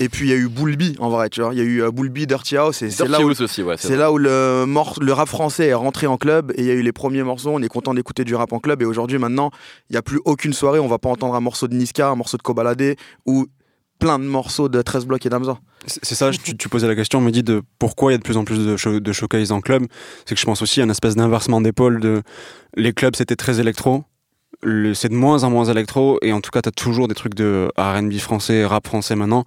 Et 0.00 0.08
puis 0.08 0.26
il 0.26 0.30
y 0.30 0.32
a 0.32 0.36
eu 0.36 0.48
Bulby 0.48 0.94
en 1.00 1.08
vrai, 1.10 1.28
tu 1.28 1.40
vois. 1.42 1.52
Il 1.52 1.58
y 1.58 1.60
a 1.60 1.64
eu 1.64 1.82
euh, 1.82 1.90
Bulby, 1.90 2.26
Dirty 2.26 2.56
House, 2.56 2.82
et 2.82 2.90
c'est 2.90 3.08
là 3.08 3.18
où 3.20 3.30
aussi, 3.42 3.62
ouais. 3.62 3.74
C'est 3.78 3.96
là 3.96 4.12
où 4.12 4.18
le, 4.18 4.64
mor- 4.64 4.98
le 5.00 5.12
rap 5.12 5.28
français 5.28 5.66
est 5.66 5.74
rentré 5.74 6.06
en 6.06 6.16
club 6.16 6.52
et 6.56 6.60
il 6.62 6.66
y 6.66 6.70
a 6.70 6.74
eu 6.74 6.82
les 6.82 6.92
premiers 6.92 7.22
morceaux. 7.24 7.50
On 7.52 7.60
est 7.62 7.68
content 7.68 7.94
d'écouter 7.94 8.24
du 8.24 8.34
rap 8.36 8.52
en 8.52 8.60
club. 8.60 8.80
Et 8.82 8.84
aujourd'hui, 8.84 9.18
maintenant, 9.18 9.50
il 9.90 9.94
n'y 9.94 9.96
a 9.98 10.02
plus 10.02 10.20
aucune 10.24 10.52
soirée. 10.52 10.78
On 10.78 10.86
va 10.86 10.98
pas 10.98 11.08
entendre 11.08 11.34
un 11.34 11.40
morceau 11.40 11.66
de 11.66 11.74
Niska, 11.74 12.08
un 12.10 12.14
morceau 12.14 12.36
de 12.36 12.42
Kobalade 12.42 12.94
ou 13.26 13.46
plein 13.98 14.20
de 14.20 14.24
morceaux 14.24 14.68
de 14.68 14.80
13 14.80 15.06
blocs 15.06 15.26
et 15.26 15.28
d'Amza. 15.28 15.58
C'est 15.86 16.14
ça, 16.14 16.30
tu, 16.30 16.56
tu 16.56 16.68
posais 16.68 16.86
la 16.86 16.94
question, 16.94 17.18
on 17.18 17.22
me 17.22 17.32
dit 17.32 17.42
de 17.42 17.62
pourquoi 17.80 18.12
il 18.12 18.14
y 18.14 18.16
a 18.16 18.18
de 18.18 18.22
plus 18.22 18.36
en 18.36 18.44
plus 18.44 18.64
de, 18.64 18.76
show, 18.76 19.00
de 19.00 19.12
showcases 19.12 19.50
en 19.50 19.60
club. 19.60 19.86
C'est 20.24 20.36
que 20.36 20.40
je 20.40 20.46
pense 20.46 20.62
aussi 20.62 20.80
à 20.80 20.84
une 20.84 20.90
espèce 20.90 21.16
d'inversement 21.16 21.60
d'épaule 21.60 21.98
de 21.98 22.22
les 22.76 22.92
clubs 22.92 23.16
c'était 23.16 23.34
très 23.34 23.58
électro. 23.58 24.04
Le- 24.62 24.94
C'est 24.94 25.08
de 25.08 25.14
moins 25.14 25.42
en 25.42 25.50
moins 25.50 25.64
électro 25.64 26.18
et 26.22 26.32
en 26.32 26.40
tout 26.40 26.50
cas 26.50 26.62
tu 26.62 26.68
as 26.68 26.72
toujours 26.72 27.08
des 27.08 27.14
trucs 27.16 27.34
de 27.34 27.68
R&B 27.76 28.12
français, 28.18 28.64
rap 28.64 28.86
français 28.86 29.16
maintenant 29.16 29.44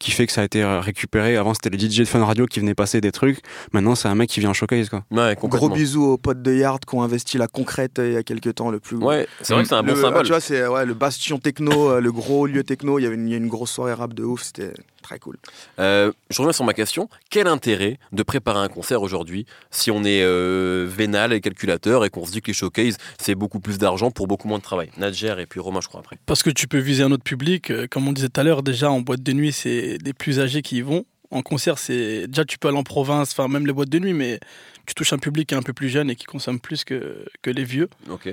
qui 0.00 0.10
fait 0.10 0.26
que 0.26 0.32
ça 0.32 0.40
a 0.40 0.44
été 0.44 0.62
euh, 0.62 0.80
récupéré. 0.80 1.36
Avant 1.36 1.54
c'était 1.54 1.70
les 1.70 1.78
DJ 1.78 1.98
de 2.00 2.04
Fun 2.06 2.24
Radio 2.24 2.46
qui 2.46 2.58
venaient 2.58 2.74
passer 2.74 3.00
des 3.00 3.12
trucs. 3.12 3.38
Maintenant 3.72 3.94
c'est 3.94 4.08
un 4.08 4.14
mec 4.16 4.28
qui 4.30 4.40
vient 4.40 4.50
en 4.50 4.54
showcase 4.54 4.88
quoi. 4.88 5.04
Ouais. 5.12 5.36
Gros 5.40 5.68
bisous 5.68 6.02
aux 6.04 6.18
potes 6.18 6.42
de 6.42 6.52
Yard 6.52 6.84
qui 6.84 6.94
ont 6.96 7.02
investi 7.02 7.38
la 7.38 7.46
concrète 7.46 7.98
euh, 8.00 8.08
il 8.08 8.14
y 8.14 8.16
a 8.16 8.22
quelques 8.24 8.56
temps. 8.56 8.70
Le 8.70 8.80
plus 8.80 8.96
Ouais, 8.96 9.28
c'est 9.42 9.52
vrai 9.54 9.62
que 9.62 9.68
c'est 9.68 9.74
un 9.76 9.82
bon 9.84 9.94
Le- 9.94 10.00
symbole. 10.00 10.22
Tu 10.24 10.30
vois, 10.30 10.40
c'est 10.40 10.66
ouais, 10.66 10.84
le 10.86 10.94
bastion 10.94 11.38
techno, 11.38 11.90
euh, 11.90 12.00
le 12.00 12.10
gros 12.10 12.46
lieu 12.46 12.64
techno. 12.64 12.98
Il 12.98 13.02
y 13.02 13.06
avait 13.06 13.14
une, 13.14 13.28
il 13.28 13.30
y 13.30 13.34
a 13.34 13.36
une 13.36 13.48
grosse 13.48 13.70
soirée 13.70 13.92
rap 13.92 14.14
de 14.14 14.24
ouf. 14.24 14.42
C'était 14.42 14.72
très 15.10 15.18
cool. 15.18 15.36
Euh, 15.80 16.12
je 16.30 16.38
reviens 16.40 16.52
sur 16.52 16.64
ma 16.64 16.72
question. 16.72 17.08
Quel 17.30 17.48
intérêt 17.48 17.98
de 18.12 18.22
préparer 18.22 18.60
un 18.60 18.68
concert 18.68 19.02
aujourd'hui 19.02 19.44
si 19.72 19.90
on 19.90 20.04
est 20.04 20.22
euh, 20.22 20.86
vénal 20.88 21.32
et 21.32 21.40
calculateur 21.40 22.04
et 22.04 22.10
qu'on 22.10 22.24
se 22.24 22.30
dit 22.30 22.40
que 22.40 22.46
les 22.46 22.52
showcases, 22.52 22.96
c'est 23.18 23.34
beaucoup 23.34 23.58
plus 23.58 23.78
d'argent 23.78 24.12
pour 24.12 24.28
beaucoup 24.28 24.46
moins 24.46 24.58
de 24.58 24.62
travail? 24.62 24.90
Nadjer 24.98 25.34
et 25.40 25.46
puis 25.46 25.58
Romain, 25.58 25.80
je 25.80 25.88
crois, 25.88 25.98
après. 25.98 26.16
Parce 26.26 26.44
que 26.44 26.50
tu 26.50 26.68
peux 26.68 26.78
viser 26.78 27.02
un 27.02 27.10
autre 27.10 27.24
public. 27.24 27.72
euh, 27.72 27.88
Comme 27.90 28.06
on 28.06 28.12
disait 28.12 28.28
tout 28.28 28.40
à 28.40 28.44
l'heure, 28.44 28.62
déjà 28.62 28.88
en 28.90 29.00
boîte 29.00 29.22
de 29.24 29.32
nuit, 29.32 29.50
c'est 29.52 29.98
des 29.98 30.12
plus 30.12 30.38
âgés 30.38 30.62
qui 30.62 30.76
y 30.76 30.80
vont. 30.82 31.04
En 31.32 31.42
concert, 31.42 31.78
c'est 31.78 32.28
déjà 32.28 32.44
tu 32.44 32.58
peux 32.58 32.68
aller 32.68 32.78
en 32.78 32.84
province, 32.84 33.32
enfin 33.32 33.48
même 33.48 33.66
les 33.66 33.72
boîtes 33.72 33.88
de 33.88 33.98
nuit, 33.98 34.14
mais 34.14 34.38
tu 34.86 34.94
touches 34.94 35.12
un 35.12 35.18
public 35.18 35.48
qui 35.48 35.54
est 35.54 35.58
un 35.58 35.62
peu 35.62 35.72
plus 35.72 35.88
jeune 35.88 36.08
et 36.10 36.14
qui 36.16 36.24
consomme 36.24 36.60
plus 36.60 36.84
que, 36.84 37.24
que 37.42 37.50
les 37.50 37.64
vieux. 37.64 37.88
Ok. 38.08 38.32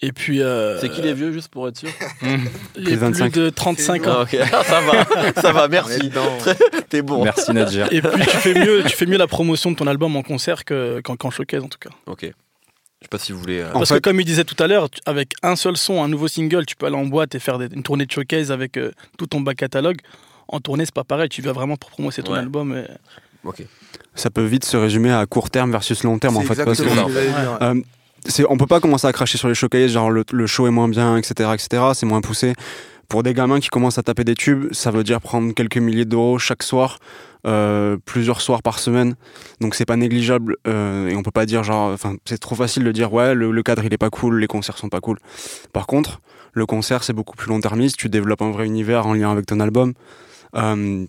Et 0.00 0.12
puis. 0.12 0.42
euh, 0.42 0.78
C'est 0.80 0.88
qui 0.90 1.02
les 1.02 1.12
vieux, 1.12 1.32
juste 1.32 1.48
pour 1.48 1.66
être 1.68 1.76
sûr 1.78 1.88
Les 2.76 2.82
Plus 2.84 2.92
de 2.92 2.96
25. 2.98 3.32
plus 3.32 3.40
de 3.42 3.50
35 3.50 4.06
ans. 4.06 4.10
Ah, 4.18 4.22
ok. 4.22 4.30
Ça 4.64 4.80
va, 4.80 5.32
ça 5.42 5.52
va, 5.52 5.68
merci. 5.68 6.10
T'es 6.88 7.02
bon. 7.02 7.24
Merci 7.24 7.52
Nadjer. 7.52 7.86
Et 7.90 8.00
puis 8.00 8.20
tu 8.22 8.36
fais 8.36 8.54
mieux, 8.54 8.82
tu 8.84 8.96
fais 8.96 9.06
mieux 9.06 9.16
la 9.18 9.26
promotion 9.26 9.70
de 9.72 9.76
ton 9.76 9.86
album 9.86 10.14
en 10.16 10.22
concert 10.22 10.64
que- 10.64 11.00
qu'en 11.02 11.16
qu'en 11.16 11.30
showcase 11.30 11.62
en 11.64 11.68
tout 11.68 11.78
cas. 11.80 11.90
Ok. 12.06 12.20
Je 12.22 12.26
sais 13.04 13.08
pas 13.10 13.18
si 13.18 13.32
vous 13.32 13.38
voulez. 13.40 13.60
euh, 13.60 13.70
En 13.70 13.78
Parce 13.78 13.88
fait- 13.90 13.96
que 13.96 14.00
comme 14.00 14.20
il 14.20 14.24
disait 14.24 14.44
tout 14.44 14.60
à 14.62 14.66
l'heure, 14.66 14.88
avec 15.06 15.32
un 15.42 15.54
seul 15.56 15.76
son, 15.76 16.02
un 16.02 16.08
nouveau 16.08 16.26
single, 16.28 16.64
tu 16.66 16.74
peux 16.76 16.86
aller 16.86 16.96
en 16.96 17.06
boîte 17.06 17.34
et 17.34 17.38
faire 17.38 17.58
des- 17.58 17.72
une 17.74 17.82
tournée 17.82 18.06
de 18.06 18.10
showcase 18.12 18.50
avec 18.52 18.76
euh, 18.76 18.92
tout 19.18 19.26
ton 19.26 19.40
back 19.40 19.56
catalogue. 19.56 19.98
En 20.48 20.60
tournée, 20.60 20.84
c'est 20.84 20.94
pas 20.94 21.04
pareil. 21.04 21.28
Tu 21.28 21.42
vas 21.42 21.52
vraiment 21.52 21.76
pour 21.76 21.90
promouvoir 21.90 22.24
ton 22.24 22.32
Ouais. 22.32 22.38
album. 22.38 22.76
et- 22.76 22.86
Ok. 23.44 23.62
Ça 24.14 24.30
peut 24.30 24.44
vite 24.44 24.64
se 24.64 24.76
résumer 24.76 25.12
à 25.12 25.24
court 25.26 25.50
terme 25.50 25.70
versus 25.72 26.02
long 26.04 26.18
terme 26.18 26.36
en 26.36 26.40
fait. 26.42 26.64
parce 26.64 26.78
que- 26.78 26.84
ouais. 26.84 27.32
Euh, 27.62 27.74
on 28.48 28.56
peut 28.56 28.66
pas 28.66 28.80
commencer 28.80 29.06
à 29.06 29.12
cracher 29.12 29.38
sur 29.38 29.48
les 29.48 29.54
showcases, 29.54 29.92
genre 29.92 30.10
le, 30.10 30.46
show 30.46 30.66
est 30.66 30.70
moins 30.70 30.88
bien, 30.88 31.16
etc., 31.16 31.50
etc. 31.54 31.82
C'est 31.94 32.06
moins 32.06 32.20
poussé. 32.20 32.54
Pour 33.08 33.22
des 33.22 33.32
gamins 33.32 33.58
qui 33.58 33.68
commencent 33.68 33.98
à 33.98 34.02
taper 34.02 34.24
des 34.24 34.34
tubes, 34.34 34.72
ça 34.72 34.90
veut 34.90 35.02
dire 35.02 35.20
prendre 35.20 35.54
quelques 35.54 35.78
milliers 35.78 36.04
d'euros 36.04 36.38
chaque 36.38 36.62
soir, 36.62 36.98
euh, 37.46 37.96
plusieurs 38.04 38.42
soirs 38.42 38.62
par 38.62 38.78
semaine. 38.78 39.14
Donc 39.60 39.74
c'est 39.74 39.86
pas 39.86 39.96
négligeable 39.96 40.56
euh, 40.66 41.08
et 41.08 41.16
on 41.16 41.22
peut 41.22 41.30
pas 41.30 41.46
dire 41.46 41.64
genre, 41.64 41.90
enfin 41.90 42.16
c'est 42.26 42.36
trop 42.36 42.54
facile 42.54 42.84
de 42.84 42.92
dire 42.92 43.10
ouais 43.10 43.34
le, 43.34 43.62
cadre 43.62 43.82
il 43.84 43.94
est 43.94 43.98
pas 43.98 44.10
cool, 44.10 44.40
les 44.40 44.46
concerts 44.46 44.76
sont 44.76 44.90
pas 44.90 45.00
cool. 45.00 45.18
Par 45.72 45.86
contre, 45.86 46.20
le 46.52 46.66
concert 46.66 47.02
c'est 47.02 47.14
beaucoup 47.14 47.34
plus 47.34 47.48
long-termiste. 47.48 47.96
Tu 47.96 48.10
développes 48.10 48.42
un 48.42 48.50
vrai 48.50 48.66
univers 48.66 49.06
en 49.06 49.14
lien 49.14 49.32
avec 49.32 49.46
ton 49.46 49.60
album. 49.60 49.94
Euh, 50.54 51.06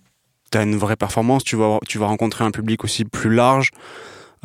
T'as 0.52 0.64
une 0.64 0.76
vraie 0.76 0.96
performance, 0.96 1.44
tu 1.44 1.56
vas, 1.56 1.78
tu 1.88 2.00
vas 2.00 2.08
rencontrer 2.08 2.44
un 2.44 2.52
public 2.52 2.84
aussi 2.84 3.06
plus 3.06 3.34
large. 3.34 3.70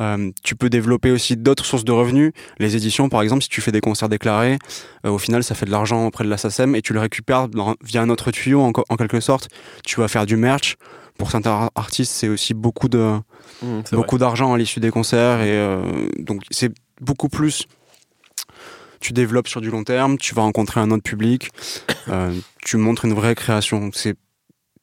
Euh, 0.01 0.31
tu 0.43 0.55
peux 0.55 0.69
développer 0.69 1.11
aussi 1.11 1.37
d'autres 1.37 1.63
sources 1.65 1.85
de 1.85 1.91
revenus. 1.91 2.31
Les 2.59 2.75
éditions, 2.75 3.07
par 3.09 3.21
exemple, 3.21 3.43
si 3.43 3.49
tu 3.49 3.61
fais 3.61 3.71
des 3.71 3.81
concerts 3.81 4.09
déclarés, 4.09 4.57
euh, 5.05 5.09
au 5.09 5.17
final, 5.17 5.43
ça 5.43 5.55
fait 5.55 5.65
de 5.65 5.71
l'argent 5.71 6.05
auprès 6.05 6.23
de 6.23 6.29
la 6.29 6.37
SACEM 6.37 6.75
et 6.75 6.81
tu 6.81 6.93
le 6.93 6.99
récupères 6.99 7.47
dans- 7.47 7.75
via 7.83 8.01
un 8.01 8.09
autre 8.09 8.31
tuyau, 8.31 8.61
en, 8.61 8.71
quelque 8.73 9.19
sorte. 9.21 9.47
Tu 9.85 9.99
vas 9.99 10.07
faire 10.07 10.25
du 10.25 10.35
merch. 10.35 10.75
Pour 11.17 11.31
certains 11.31 11.51
ar- 11.51 11.71
artistes, 11.75 12.11
c'est 12.11 12.27
aussi 12.27 12.53
beaucoup 12.53 12.89
de 12.89 13.13
Mmh, 13.61 13.81
beaucoup 13.93 14.17
d'argent 14.17 14.53
à 14.53 14.57
l'issue 14.57 14.81
des 14.81 14.91
concerts 14.91 15.39
et 15.41 15.51
euh, 15.51 16.09
donc 16.19 16.41
c'est 16.51 16.73
beaucoup 16.99 17.29
plus. 17.29 17.67
Tu 18.99 19.13
développes 19.13 19.47
sur 19.47 19.61
du 19.61 19.69
long 19.69 19.83
terme, 19.83 20.17
tu 20.17 20.33
vas 20.35 20.41
rencontrer 20.41 20.81
un 20.81 20.89
autre 20.91 21.03
public, 21.03 21.49
tu 22.63 22.77
montres 22.77 23.05
une 23.05 23.13
vraie 23.13 23.35
création. 23.35 23.91
C'est 23.93 24.15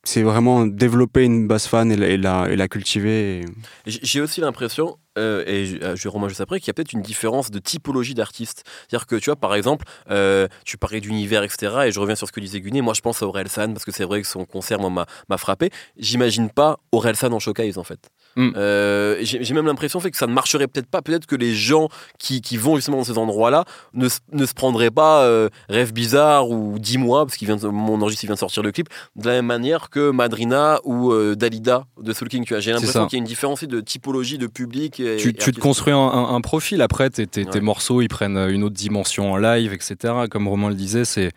c'est 0.04 0.22
vraiment 0.22 0.66
développer 0.66 1.22
une 1.24 1.46
base 1.46 1.66
fan 1.66 1.92
et 1.92 1.96
la, 1.96 2.08
et 2.08 2.16
la, 2.16 2.48
et 2.50 2.56
la 2.56 2.66
cultiver. 2.66 3.40
et- 3.40 3.44
J'ai 3.86 4.20
aussi 4.20 4.40
l'impression, 4.40 4.96
euh, 5.18 5.44
et 5.46 5.66
je 5.66 5.76
euh, 5.82 5.94
vais 5.94 6.28
juste 6.28 6.40
après, 6.40 6.60
qu'il 6.60 6.68
y 6.68 6.70
a 6.70 6.74
peut-être 6.74 6.92
une 6.92 7.02
différence 7.02 7.50
de 7.50 7.58
typologie 7.58 8.14
d'artistes. 8.14 8.64
C'est-à-dire 8.88 9.06
que 9.06 9.16
tu 9.16 9.26
vois, 9.26 9.36
par 9.36 9.54
exemple, 9.54 9.86
euh, 10.10 10.48
tu 10.64 10.78
parlais 10.78 11.00
d'univers, 11.00 11.42
etc. 11.42 11.84
Et 11.86 11.92
je 11.92 12.00
reviens 12.00 12.14
sur 12.14 12.26
ce 12.26 12.32
que 12.32 12.40
disait 12.40 12.60
Gunet. 12.60 12.80
Moi, 12.80 12.94
je 12.94 13.00
pense 13.00 13.22
à 13.22 13.26
Aurel 13.26 13.48
San 13.48 13.72
parce 13.72 13.84
que 13.84 13.92
c'est 13.92 14.04
vrai 14.04 14.22
que 14.22 14.28
son 14.28 14.44
concert 14.44 14.78
m'a 14.80 15.06
m'a 15.28 15.38
frappé. 15.38 15.70
J'imagine 15.96 16.50
pas 16.50 16.78
Aurel 16.92 17.16
San 17.16 17.32
en 17.32 17.38
showcase 17.38 17.78
en 17.78 17.84
fait. 17.84 18.10
Mm. 18.36 18.50
Euh, 18.56 19.16
J'ai 19.22 19.54
même 19.54 19.66
l'impression 19.66 20.00
fait 20.00 20.10
que 20.10 20.16
ça 20.16 20.26
ne 20.26 20.32
marcherait 20.32 20.66
peut-être 20.68 20.86
pas. 20.86 21.02
Peut-être 21.02 21.26
que 21.26 21.36
les 21.36 21.54
gens 21.54 21.88
qui, 22.18 22.40
qui 22.40 22.56
vont 22.56 22.76
justement 22.76 22.98
dans 22.98 23.04
ces 23.04 23.18
endroits-là 23.18 23.64
ne, 23.94 24.08
ne 24.32 24.46
se 24.46 24.54
prendraient 24.54 24.90
pas 24.90 25.22
euh, 25.24 25.48
Rêve 25.68 25.92
Bizarre 25.92 26.48
ou 26.50 26.78
Dis-moi, 26.78 27.26
parce 27.26 27.36
qu'il 27.36 27.46
vient 27.46 27.56
de- 27.56 27.66
mon 27.68 28.00
enregistre 28.00 28.24
vient 28.26 28.34
de 28.34 28.38
sortir 28.38 28.62
le 28.62 28.72
clip, 28.72 28.88
de 29.16 29.26
la 29.26 29.32
même 29.34 29.46
manière 29.46 29.90
que 29.90 30.10
Madrina 30.10 30.78
ou 30.84 31.12
euh, 31.12 31.34
Dalida 31.34 31.84
de 32.00 32.12
Soul 32.12 32.28
King. 32.28 32.44
J'ai 32.58 32.72
l'impression 32.72 33.06
qu'il 33.06 33.16
y 33.18 33.20
a 33.20 33.22
une 33.22 33.28
différence 33.28 33.64
de 33.64 33.80
typologie 33.80 34.38
de 34.38 34.46
public. 34.46 34.98
Et, 35.00 35.16
tu, 35.18 35.28
et 35.28 35.32
tu 35.34 35.52
te 35.52 35.60
construis 35.60 35.92
un, 35.92 35.98
un- 35.98 36.34
un 36.34 36.40
profil. 36.40 36.80
Après, 36.82 37.10
tes, 37.10 37.26
tes- 37.26 37.44
morceaux, 37.60 38.00
ils 38.02 38.08
prennent 38.08 38.36
une 38.38 38.64
autre 38.64 38.74
dimension 38.74 39.32
en 39.32 39.36
live, 39.36 39.72
etc. 39.72 40.14
Comme 40.30 40.48
Romain 40.48 40.68
le 40.68 40.74
disait, 40.74 41.04
c'est 41.04 41.30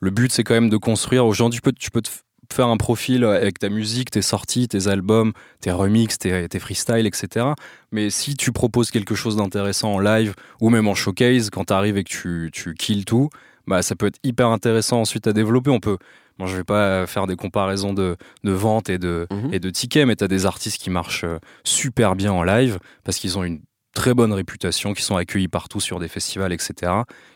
le 0.00 0.10
but, 0.10 0.32
c'est 0.32 0.42
quand 0.44 0.54
même 0.54 0.68
de 0.70 0.76
construire. 0.76 1.24
Aujourd'hui, 1.26 1.58
tu 1.58 1.62
peux, 1.62 1.72
tu 1.72 1.90
peux 1.90 2.02
te 2.02 2.10
faire 2.52 2.68
un 2.68 2.76
profil 2.76 3.24
avec 3.24 3.58
ta 3.58 3.68
musique, 3.68 4.10
tes 4.10 4.22
sorties, 4.22 4.68
tes 4.68 4.86
albums, 4.88 5.32
tes 5.60 5.72
remixes, 5.72 6.18
tes, 6.18 6.48
tes 6.48 6.58
freestyles, 6.58 7.06
etc. 7.06 7.46
Mais 7.90 8.10
si 8.10 8.36
tu 8.36 8.52
proposes 8.52 8.90
quelque 8.90 9.14
chose 9.14 9.36
d'intéressant 9.36 9.94
en 9.94 9.98
live 9.98 10.34
ou 10.60 10.70
même 10.70 10.86
en 10.88 10.94
showcase, 10.94 11.50
quand 11.50 11.64
tu 11.66 11.72
arrives 11.72 11.96
et 11.96 12.04
que 12.04 12.08
tu, 12.10 12.50
tu 12.52 12.74
kills 12.74 13.04
tout, 13.04 13.28
bah, 13.66 13.82
ça 13.82 13.94
peut 13.96 14.06
être 14.06 14.18
hyper 14.22 14.48
intéressant 14.48 15.00
ensuite 15.00 15.26
à 15.26 15.32
développer. 15.32 15.70
On 15.70 15.80
peut. 15.80 15.98
Bon, 16.38 16.46
je 16.46 16.56
vais 16.56 16.64
pas 16.64 17.06
faire 17.06 17.26
des 17.26 17.36
comparaisons 17.36 17.92
de, 17.92 18.16
de 18.42 18.52
vente 18.52 18.88
et 18.88 18.98
de, 18.98 19.26
Mhm. 19.30 19.52
et 19.52 19.60
de 19.60 19.70
tickets, 19.70 20.06
mais 20.06 20.16
tu 20.16 20.24
as 20.24 20.28
des 20.28 20.46
artistes 20.46 20.80
qui 20.80 20.88
marchent 20.90 21.24
euh, 21.24 21.38
super 21.62 22.16
bien 22.16 22.32
en 22.32 22.42
live 22.42 22.78
parce 23.04 23.18
qu'ils 23.18 23.38
ont 23.38 23.44
une 23.44 23.60
très 23.94 24.14
bonne 24.14 24.32
réputation, 24.32 24.94
qui 24.94 25.02
sont 25.02 25.16
accueillis 25.16 25.48
partout 25.48 25.78
sur 25.78 26.00
des 26.00 26.08
festivals, 26.08 26.52
etc., 26.54 26.90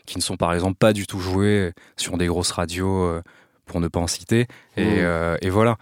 qui 0.07 0.17
ne 0.17 0.23
sont 0.23 0.35
par 0.37 0.51
exemple 0.55 0.75
pas 0.79 0.91
du 0.91 1.05
tout 1.05 1.19
joués 1.19 1.71
sur 1.95 2.17
des 2.17 2.25
grosses 2.25 2.49
radios, 2.51 3.03
euh, 3.03 3.21
pour 3.67 3.79
ne 3.79 3.87
pas 3.87 3.99
en 3.99 4.07
citer. 4.07 4.47
Et, 4.77 4.83
Mhm. 4.83 4.95
euh, 4.99 5.37
et 5.41 5.49
voilà. 5.49 5.77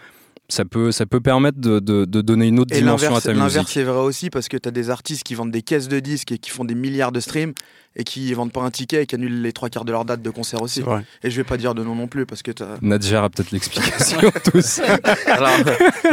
ça 0.48 0.64
peut, 0.64 0.92
ça 0.92 1.08
peut 1.08 1.22
permettre 1.22 1.60
de, 1.60 1.80
de- 1.80 2.06
de 2.06 2.22
donner 2.22 2.46
une 2.46 2.60
autre 2.60 2.76
Et 2.76 2.80
dimension 2.80 3.08
à 3.08 3.10
l'inverse 3.10 3.24
ta 3.24 3.34
l'inverse, 3.34 3.54
musique. 3.56 3.70
c'est 3.70 3.84
vrai 3.84 3.98
aussi 4.02 4.30
parce 4.30 4.48
que 4.48 4.58
tu 4.58 4.68
as 4.70 4.72
des 4.72 4.92
artistes 4.92 5.24
qui 5.24 5.34
vendent 5.34 5.50
des 5.50 5.64
caisses 5.64 5.88
de 5.88 6.00
disques 6.00 6.32
et 6.34 6.38
qui 6.38 6.52
font 6.52 6.64
des 6.66 6.76
milliards 6.76 7.12
de 7.12 7.20
streams 7.20 7.54
et 7.96 8.04
qui 8.04 8.32
vendent 8.34 8.52
pas 8.52 8.62
un 8.62 8.70
ticket 8.70 9.02
et 9.02 9.06
qui 9.08 9.16
annulent 9.16 9.42
les 9.42 9.54
trois 9.54 9.70
quarts 9.70 9.86
de 9.86 9.92
leur 9.92 10.06
date 10.06 10.22
de 10.22 10.30
concert 10.30 10.62
aussi. 10.62 10.84
Et 11.24 11.32
je 11.32 11.36
vais 11.38 11.44
pas 11.44 11.58
dire 11.58 11.74
de 11.74 11.84
nom 11.84 11.96
non 11.96 12.08
plus 12.08 12.28
parce 12.28 12.44
que 12.44 12.52
t'as- 12.52 12.78
Nadjer 12.84 13.16
a 13.16 13.28
peut-être 13.32 13.50
l'explication 13.50 14.20
tous. 14.54 14.82
Alors, 15.26 15.50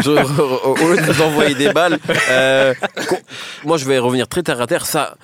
je, 0.00 0.10
au 0.66 0.88
lieu 0.88 0.96
de 0.96 1.06
nous 1.12 1.20
envoyer 1.20 1.54
des 1.54 1.70
balles, 1.74 1.98
euh, 2.30 2.72
moi 3.66 3.76
je 3.76 3.84
vais 3.84 3.98
revenir 3.98 4.28
très 4.28 4.42
terre 4.42 4.62
à 4.62 4.66
terre. 4.66 4.86
Ça, 4.86 5.14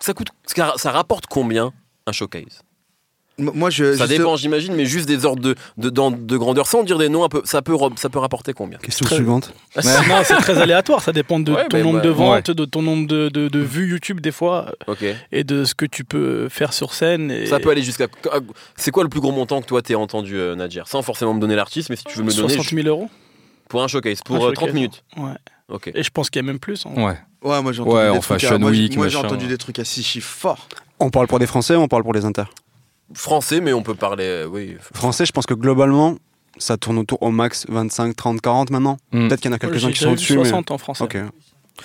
ça 0.00 0.12
coûte, 0.12 0.28
ça 0.44 0.74
ça 0.76 0.90
rapporte 0.90 1.24
combien 1.28 1.72
un 2.06 2.12
showcase? 2.12 2.60
Moi 3.38 3.70
je 3.70 3.94
Ça 3.94 4.06
juste- 4.06 4.18
dépend, 4.18 4.36
j'imagine, 4.36 4.74
mais 4.74 4.84
juste 4.84 5.06
des 5.06 5.24
ordres 5.24 5.42
de, 5.42 5.54
de, 5.78 6.36
grandeur, 6.36 6.66
sans 6.66 6.82
dire 6.82 6.98
des 6.98 7.08
noms, 7.08 7.24
un 7.24 7.28
peu, 7.28 7.42
ça 7.44 7.62
peut, 7.62 7.76
ça 7.96 8.08
peut 8.08 8.18
rapporter 8.18 8.52
combien? 8.52 8.78
Question 8.78 9.06
Très- 9.06 9.16
suivante. 9.16 9.52
non, 9.76 10.22
c'est 10.24 10.34
très 10.36 10.58
aléatoire. 10.58 11.02
Ça 11.02 11.12
dépend 11.12 11.38
de 11.40 11.52
Ouais, 11.52 11.66
ton 11.68 11.78
nombre 11.82 11.98
bah, 11.98 12.04
de 12.04 12.08
ventes, 12.10 12.50
de 12.50 12.64
ton 12.64 12.82
nombre 12.82 13.06
de, 13.06 13.28
de, 13.28 13.48
de 13.48 13.58
vues 13.60 13.88
YouTube 13.90 14.20
des 14.20 14.32
fois, 14.32 14.72
et 15.32 15.44
de 15.44 15.64
ce 15.64 15.74
que 15.74 15.86
tu 15.86 16.04
peux 16.04 16.48
faire 16.48 16.72
sur 16.72 16.94
scène. 16.94 17.30
Et 17.30 17.46
Ça 17.46 17.60
peut 17.60 17.70
aller 17.70 17.82
jusqu'à. 17.82 18.06
C'est 18.76 18.90
quoi 18.90 19.02
le 19.04 19.08
plus 19.08 19.20
gros 19.20 19.32
montant 19.32 19.60
que 19.60 19.66
toi 19.66 19.82
t'es 19.82 19.94
entendu, 19.94 20.36
euh, 20.36 20.54
Nadjer 20.54 20.82
Sans 20.86 21.02
forcément 21.02 21.34
me 21.34 21.40
donner 21.40 21.56
l'artiste, 21.56 21.90
mais 21.90 21.96
si 21.96 22.04
tu 22.04 22.18
veux 22.18 22.24
me 22.24 22.30
donner 22.34 22.54
60 22.54 22.70
000 22.74 22.88
euros. 22.88 23.08
pour 23.68 23.82
un 23.82 23.88
showcase, 23.88 24.20
pour 24.22 24.36
Un 24.36 24.38
euh, 24.38 24.42
showcase. 24.46 24.58
30 24.64 24.72
minutes. 24.74 25.04
Ouais. 25.16 25.34
Ok. 25.68 25.90
Et 25.94 26.02
je 26.02 26.10
pense 26.10 26.30
qu'il 26.30 26.40
y 26.40 26.44
a 26.44 26.46
même 26.46 26.58
plus. 26.58 26.86
hein. 26.86 26.90
Ouais. 26.96 27.18
Ouais, 27.42 27.62
moi 27.62 27.72
j'ai 27.72 27.82
entendu 27.82 27.96
Ouais, 27.96 28.10
des 28.10 28.16
en 28.16 28.20
trucs. 28.20 28.42
À- 28.44 28.58
moi, 28.58 28.72
j'ai- 28.72 28.80
Week, 28.80 28.96
moi 28.96 29.08
j'ai 29.08 29.16
machin, 29.16 29.28
entendu 29.28 29.44
ouais. 29.44 29.50
des 29.50 29.58
trucs 29.58 29.78
à 29.78 29.84
six 29.84 30.02
chiffres 30.02 30.28
forts. 30.36 30.66
On 30.98 31.10
parle 31.10 31.26
pour 31.28 31.38
des 31.38 31.46
Français 31.46 31.76
ou 31.76 31.80
on 31.80 31.86
parle 31.88 32.02
pour 32.02 32.12
les 32.14 32.24
Inter 32.24 32.44
Français, 33.14 33.60
mais 33.60 33.72
on 33.72 33.82
peut 33.82 33.94
parler. 33.94 34.24
euh, 34.24 34.46
oui. 34.46 34.76
Français, 34.94 35.24
je 35.26 35.32
pense 35.32 35.46
que 35.46 35.54
globalement, 35.54 36.16
ça 36.58 36.76
tourne 36.76 36.98
autour 36.98 37.22
au 37.22 37.30
max 37.30 37.66
25, 37.68 38.14
30, 38.16 38.40
40 38.40 38.70
maintenant. 38.70 38.96
Mm. 39.12 39.28
Peut-être 39.28 39.40
qu'il 39.40 39.50
y 39.50 39.54
en 39.54 39.56
a 39.56 39.58
quelques-uns 39.58 39.90
qui 39.92 39.98
sont 40.00 40.10
au-dessus. 40.10 40.36
Mais... 40.38 40.44
60 40.44 40.70
en 40.70 40.78
français. 40.78 41.04
Ok. 41.04 41.16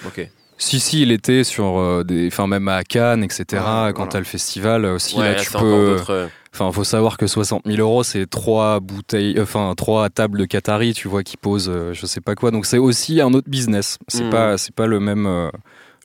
Ok. 0.06 0.30
Si, 0.58 0.80
si, 0.80 1.02
il 1.02 1.12
était 1.12 1.44
sur 1.44 2.06
des. 2.06 2.28
Enfin, 2.28 2.48
même 2.48 2.68
à 2.68 2.84
Cannes, 2.84 3.24
etc. 3.24 3.46
Ouais, 3.52 3.58
quand 3.58 3.94
voilà. 3.96 4.12
t'as 4.12 4.20
le 4.20 4.24
festival 4.26 4.86
aussi, 4.86 5.18
Ouais, 5.18 5.34
là, 5.34 5.40
tu 5.40 5.52
peux. 5.52 5.98
euh, 6.10 6.28
Enfin, 6.54 6.72
faut 6.72 6.84
savoir 6.84 7.18
que 7.18 7.26
60 7.26 7.64
000 7.66 7.80
euros, 7.80 8.04
c'est 8.04 8.30
trois 8.30 8.80
bouteilles, 8.80 9.40
euh, 9.40 9.44
enfin 9.44 9.74
trois 9.76 10.08
tables 10.12 10.38
de 10.38 10.46
Qatari, 10.46 10.94
tu 10.94 11.08
vois, 11.08 11.24
qui 11.24 11.36
posent, 11.36 11.68
euh, 11.68 11.94
je 11.94 12.06
sais 12.06 12.22
pas 12.22 12.36
quoi. 12.36 12.52
Donc 12.52 12.68
c'est 12.68 12.78
aussi 12.78 13.20
un 13.22 13.34
autre 13.34 13.50
business. 13.50 13.98
C'est 14.08 14.26
Mhm. 14.26 14.30
pas, 14.30 14.58
c'est 14.60 14.74
pas 14.76 14.86
le 14.86 15.00
même, 15.00 15.26
euh, 15.26 15.50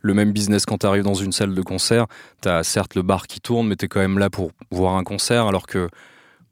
le 0.02 0.14
même 0.14 0.32
business 0.32 0.64
quand 0.66 0.78
t'arrives 0.78 1.02
dans 1.04 1.14
une 1.14 1.32
salle 1.32 1.54
de 1.54 1.62
concert. 1.62 2.06
T'as 2.40 2.62
certes 2.62 2.94
le 2.94 3.02
bar 3.02 3.26
qui 3.26 3.40
tourne, 3.40 3.66
mais 3.68 3.76
t'es 3.76 3.88
quand 3.88 4.00
même 4.00 4.18
là 4.18 4.30
pour 4.30 4.52
voir 4.70 4.94
un 4.96 5.04
concert, 5.04 5.46
alors 5.46 5.66
que 5.66 5.88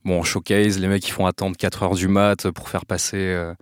bon, 0.04 0.20
en 0.20 0.22
showcase, 0.24 0.78
les 0.78 0.88
mecs 0.88 1.06
ils 1.06 1.12
font 1.12 1.26
attendre 1.26 1.56
4 1.56 1.82
heures 1.84 1.94
du 1.94 2.08
mat 2.08 2.50
pour 2.50 2.68
faire 2.68 2.86
passer 2.86 3.16
euh, 3.18 3.54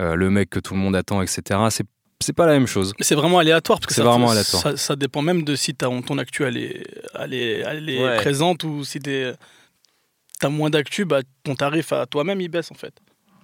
euh, 0.00 0.14
le 0.14 0.30
mec 0.30 0.50
que 0.50 0.60
tout 0.60 0.74
le 0.74 0.80
monde 0.80 0.96
attend, 0.96 1.20
etc. 1.22 1.42
C'est, 1.70 1.84
c'est 2.20 2.32
pas 2.32 2.46
la 2.46 2.52
même 2.52 2.66
chose. 2.66 2.94
Mais 2.98 3.04
c'est 3.04 3.14
vraiment 3.14 3.38
aléatoire 3.38 3.80
parce 3.80 3.88
que 3.88 3.94
ça, 3.94 4.04
vraiment 4.04 4.30
aléatoire. 4.30 4.62
Ça, 4.62 4.76
ça 4.76 4.96
dépend 4.96 5.22
même 5.22 5.42
de 5.44 5.54
si 5.56 5.74
t'as- 5.74 5.88
ton 6.02 6.18
actu 6.18 6.44
elle 6.44 6.56
est, 6.56 6.84
elle 7.14 7.34
est, 7.34 7.58
elle 7.66 7.88
est 7.90 8.02
Ouais. 8.04 8.16
présente 8.16 8.64
ou 8.64 8.84
si 8.84 8.98
t'es- 9.00 9.32
t'as 10.40 10.48
moins 10.48 10.70
d'actu, 10.70 11.04
bah, 11.04 11.20
ton 11.44 11.54
tarif 11.54 11.92
à 11.92 12.06
toi-même 12.06 12.40
il 12.40 12.48
baisse 12.48 12.70
en 12.70 12.74
fait. 12.76 12.94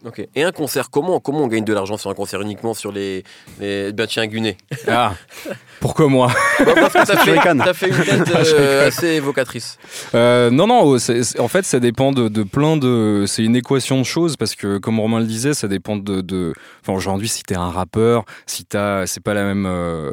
Ok. 0.06 0.26
Et 0.34 0.42
un 0.42 0.52
concert, 0.52 0.90
comment, 0.90 1.18
comment 1.18 1.40
on 1.44 1.46
gagne 1.46 1.64
de 1.64 1.72
l'argent 1.72 1.96
sur 1.96 2.10
un 2.10 2.14
concert 2.14 2.42
uniquement 2.42 2.74
sur 2.74 2.92
les. 2.92 3.24
les... 3.58 3.90
Ben 3.92 4.06
tiens, 4.06 4.26
Gunet. 4.26 4.58
Ah, 4.86 5.14
pourquoi 5.80 6.08
moi? 6.08 6.30
Bah, 6.58 6.72
parce 6.76 6.92
que 6.92 7.06
t'as 7.06 7.16
fait, 7.16 7.24
Shuriken. 7.24 7.62
t'as 7.64 7.72
fait 7.72 7.88
une 7.88 7.96
tête 8.04 8.34
euh, 8.54 8.88
assez 8.88 9.06
évocatrice. 9.14 9.78
Euh, 10.14 10.50
non, 10.50 10.66
non, 10.66 10.98
c'est- 10.98 11.40
en 11.40 11.48
fait, 11.48 11.64
ça 11.64 11.80
dépend 11.80 12.12
de, 12.12 12.28
de 12.28 12.42
plein 12.42 12.76
de. 12.76 13.24
C'est 13.26 13.42
une 13.44 13.56
équation 13.56 13.98
de 13.98 14.04
choses 14.04 14.36
parce 14.36 14.54
que, 14.54 14.76
comme 14.76 15.00
Romain 15.00 15.20
le 15.20 15.26
disait, 15.26 15.54
ça 15.54 15.68
dépend 15.68 15.96
de. 15.96 16.20
de 16.20 16.52
enfin, 16.82 16.92
aujourd'hui, 16.92 17.28
si 17.28 17.42
t'es 17.42 17.56
un 17.56 17.70
rappeur, 17.70 18.24
si 18.46 18.66
t'as. 18.66 19.06
C'est 19.06 19.22
pas 19.22 19.32
la 19.32 19.44
même. 19.44 19.64
euh, 19.66 20.12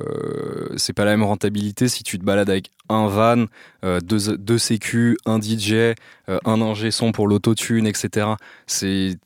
c'est 0.77 0.93
pas 0.93 1.03
la 1.03 1.11
même 1.11 1.23
rentabilité 1.25 1.89
si 1.89 2.03
tu 2.03 2.17
te 2.17 2.23
balades 2.23 2.49
avec 2.49 2.71
un 2.87 3.07
van, 3.07 3.45
deux, 3.83 4.37
deux 4.37 4.57
sécu, 4.57 5.17
un 5.25 5.39
DJ, 5.41 5.95
un 6.27 6.61
ingé 6.61 6.91
son 6.91 7.11
pour 7.11 7.27
l'autotune, 7.27 7.87
etc. 7.87 8.27
C'est 8.67 9.17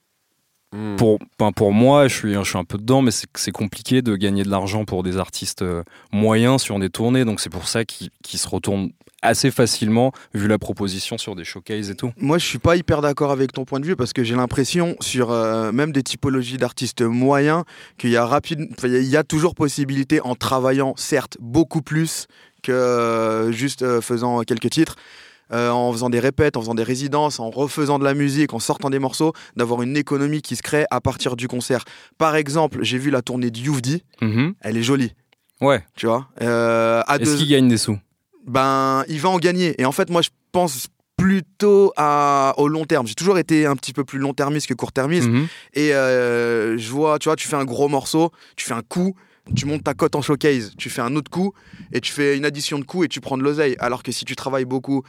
Hmm. 0.75 0.95
pour, 0.97 1.19
enfin, 1.39 1.51
pour 1.53 1.71
moi, 1.71 2.07
je 2.09 2.15
suis, 2.15 2.33
je 2.33 2.43
suis 2.43 2.57
un 2.57 2.65
peu 2.65 2.77
dedans, 2.77 3.01
mais 3.01 3.11
c'est 3.11 3.51
compliqué 3.51 4.01
de 4.01 4.15
gagner 4.17 4.43
de 4.43 4.49
l'argent 4.49 4.83
pour 4.83 5.03
des 5.03 5.17
artistes 5.17 5.61
euh, 5.61 5.83
moyens 6.11 6.61
sur 6.61 6.77
des 6.79 6.89
tournées. 6.89 7.23
Donc 7.23 7.39
c'est 7.39 7.49
pour 7.49 7.67
ça 7.67 7.85
qu'ils 7.85 8.09
se 8.39 8.47
retournent 8.47 8.89
assez 9.21 9.49
facilement, 9.51 10.11
vu 10.33 10.47
la 10.47 10.59
proposition 10.59 11.17
sur 11.17 11.35
des 11.35 11.43
showcases 11.45 11.89
et 11.89 11.95
tout. 11.95 12.11
Moi, 12.17 12.37
je 12.37 12.45
suis 12.45 12.59
pas 12.59 12.75
hyper 12.75 13.01
d'accord 13.01 13.31
avec 13.31 13.53
ton 13.53 13.63
point 13.65 13.79
de 13.79 13.85
vue 13.85 13.95
parce 13.95 14.13
que 14.13 14.23
j'ai 14.23 14.35
l'impression 14.35 14.95
sur 14.99 15.31
euh, 15.31 15.71
même 15.71 15.91
des 15.91 16.03
typologies 16.03 16.57
d'artistes 16.57 17.01
moyens 17.01 17.63
qu'il 17.97 18.11
y 18.11 18.17
a 18.17 18.25
rapide, 18.25 18.67
y 18.83 18.85
a- 18.85 18.99
il 18.99 19.07
y 19.07 19.17
a 19.17 19.23
toujours 19.23 19.55
possibilité 19.55 20.19
en 20.21 20.35
travaillant 20.35 20.93
certes 20.97 21.37
beaucoup 21.39 21.81
plus 21.81 22.27
que 22.61 22.71
euh, 22.71 23.51
juste 23.51 23.81
euh, 23.81 24.01
faisant 24.01 24.41
quelques 24.41 24.69
titres. 24.69 24.95
Euh, 25.51 25.69
en 25.69 25.91
faisant 25.91 26.09
des 26.09 26.19
répètes, 26.19 26.57
en 26.57 26.61
faisant 26.61 26.75
des 26.75 26.83
résidences, 26.83 27.39
en 27.39 27.49
refaisant 27.49 27.99
de 27.99 28.03
la 28.03 28.13
musique, 28.13 28.53
en 28.53 28.59
sortant 28.59 28.89
des 28.89 28.99
morceaux, 28.99 29.33
d'avoir 29.55 29.81
une 29.81 29.95
économie 29.97 30.41
qui 30.41 30.55
se 30.55 30.61
crée 30.63 30.85
à 30.91 31.01
partir 31.01 31.35
du 31.35 31.47
concert. 31.47 31.83
Par 32.17 32.35
exemple, 32.35 32.79
j'ai 32.81 32.97
vu 32.97 33.09
la 33.11 33.21
tournée 33.21 33.51
de 33.51 33.59
Youvdi, 33.59 34.03
elle 34.61 34.77
est 34.77 34.83
jolie, 34.83 35.13
Ouais. 35.61 35.83
tu 35.95 36.05
vois. 36.07 36.27
Euh, 36.41 37.01
à 37.07 37.15
Est-ce 37.17 37.31
deux- 37.31 37.37
qu'ils 37.37 37.49
gagnent 37.49 37.67
des 37.69 37.77
sous? 37.77 37.97
Ben, 38.47 39.03
il 39.07 39.19
va 39.19 39.29
en 39.29 39.39
gagner. 39.39 39.79
Et 39.81 39.85
en 39.85 39.91
fait, 39.91 40.09
moi, 40.09 40.21
je 40.21 40.29
pense 40.51 40.87
plutôt 41.17 41.93
à, 41.97 42.53
au 42.57 42.67
long 42.67 42.85
terme. 42.85 43.07
J'ai 43.07 43.15
toujours 43.15 43.37
été 43.39 43.65
un 43.65 43.75
petit 43.75 43.93
peu 43.93 44.03
plus 44.03 44.19
long-termiste 44.19 44.67
que 44.67 44.73
court-termiste. 44.73 45.27
Mhm. 45.29 45.47
Et 45.73 45.93
euh, 45.95 46.77
je 46.77 46.91
vois, 46.91 47.17
tu 47.19 47.29
vois, 47.29 47.35
tu 47.35 47.47
fais 47.47 47.55
un 47.55 47.65
gros 47.65 47.87
morceau, 47.87 48.31
tu 48.55 48.65
fais 48.65 48.73
un 48.73 48.81
coup, 48.81 49.15
tu 49.55 49.65
montes 49.65 49.83
ta 49.83 49.93
cote 49.93 50.15
en 50.15 50.21
showcase, 50.21 50.73
tu 50.77 50.89
fais 50.89 51.01
un 51.01 51.15
autre 51.15 51.31
coup, 51.31 51.53
et 51.93 52.01
tu 52.01 52.11
fais 52.11 52.35
une 52.37 52.45
addition 52.45 52.77
de 52.79 52.83
coups 52.83 53.05
et 53.05 53.07
tu 53.07 53.21
prends 53.21 53.37
de 53.37 53.43
l'oseille. 53.43 53.75
Alors 53.79 54.03
que 54.03 54.11
si 54.11 54.25
tu 54.25 54.35
travailles 54.35 54.65
beaucoup 54.65 55.03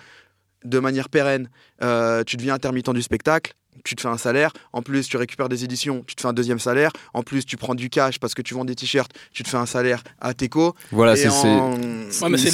de 0.66 0.78
manière 0.78 1.08
pérenne, 1.08 1.48
euh, 1.82 2.22
tu 2.24 2.36
deviens 2.36 2.54
intermittent 2.54 2.90
du 2.90 3.02
spectacle, 3.02 3.52
tu 3.84 3.94
te 3.94 4.00
fais 4.00 4.08
un 4.08 4.16
salaire, 4.16 4.52
en 4.72 4.82
plus 4.82 5.06
tu 5.06 5.16
récupères 5.16 5.48
des 5.48 5.62
éditions, 5.62 6.02
tu 6.06 6.14
te 6.16 6.20
fais 6.22 6.28
un 6.28 6.32
deuxième 6.32 6.58
salaire, 6.58 6.90
en 7.14 7.22
plus 7.22 7.44
tu 7.44 7.56
prends 7.56 7.74
du 7.74 7.90
cash 7.90 8.18
parce 8.18 8.34
que 8.34 8.42
tu 8.42 8.54
vends 8.54 8.64
des 8.64 8.74
t-shirts, 8.74 9.10
tu 9.32 9.42
te 9.42 9.48
fais 9.48 9.58
un 9.58 9.66
salaire 9.66 10.02
à 10.20 10.34
Teco. 10.34 10.74
Voilà, 10.92 11.14
c'est. 11.14 11.30
c'est- 11.30 11.46
en- 11.48 11.72
Ouais, 11.72 11.80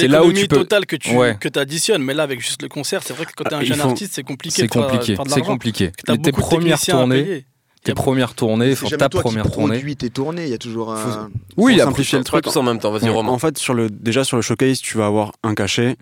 là 0.08 0.24
où 0.24 0.28
l'économie 0.28 0.34
tu 0.42 0.48
peux- 0.48 0.56
totale 0.56 0.84
que 0.86 0.96
tu 0.96 1.14
Ouais. 1.16 1.36
que 1.40 1.48
additionnes. 1.58 2.02
Mais 2.02 2.12
là, 2.14 2.24
avec 2.24 2.40
juste 2.40 2.60
le 2.62 2.68
concert, 2.68 3.02
c'est 3.04 3.14
vrai 3.14 3.24
que 3.26 3.32
quand 3.36 3.44
t'es 3.44 3.54
Ah, 3.54 3.58
un 3.58 3.62
il 3.62 3.66
jeune 3.68 3.78
faut- 3.78 3.88
artiste, 3.90 4.14
c'est 4.14 4.22
compliqué. 4.24 4.62
C'est 4.62 4.72
faire- 4.72 4.82
compliqué. 4.88 5.16
C'est 5.28 5.40
compliqué. 5.42 5.92
T'as 6.04 6.12
Mais 6.14 6.18
tes 6.18 6.32
beaucoup 6.32 6.42
de 6.42 6.56
premières 6.56 6.80
tournées, 6.80 7.22
payer. 7.22 7.46
Tes 7.84 7.94
premières 7.94 8.34
tournées, 8.34 8.72
enfin 8.72 8.88
ta 8.96 9.08
toi 9.08 9.20
première 9.22 9.44
qui 9.44 9.50
tournée. 9.52 9.74
produis 9.76 9.96
tes 9.96 10.10
tournées, 10.10 10.44
il 10.44 10.50
y 10.50 10.54
a 10.54 10.58
toujours 10.58 10.92
un... 10.92 10.96
Faut- 10.96 11.18
Oui, 11.56 11.78
simplifier 11.78 12.18
le 12.18 12.24
truc. 12.24 12.44
tous 12.44 12.56
en 12.56 12.62
même 12.62 12.78
temps, 12.78 12.90
vas-y, 12.92 13.04
Ouais. 13.04 13.10
Romain. 13.10 13.30
En 13.32 13.38
fait, 13.38 13.58
sur 13.58 13.74
le, 13.74 13.90
déjà 13.90 14.22
sur 14.24 14.36
le 14.36 14.42
showcase, 14.42 14.80
tu 14.80 14.96
vas 14.98 15.06
avoir 15.06 15.32
un 15.42 15.54
cachet, 15.54 15.96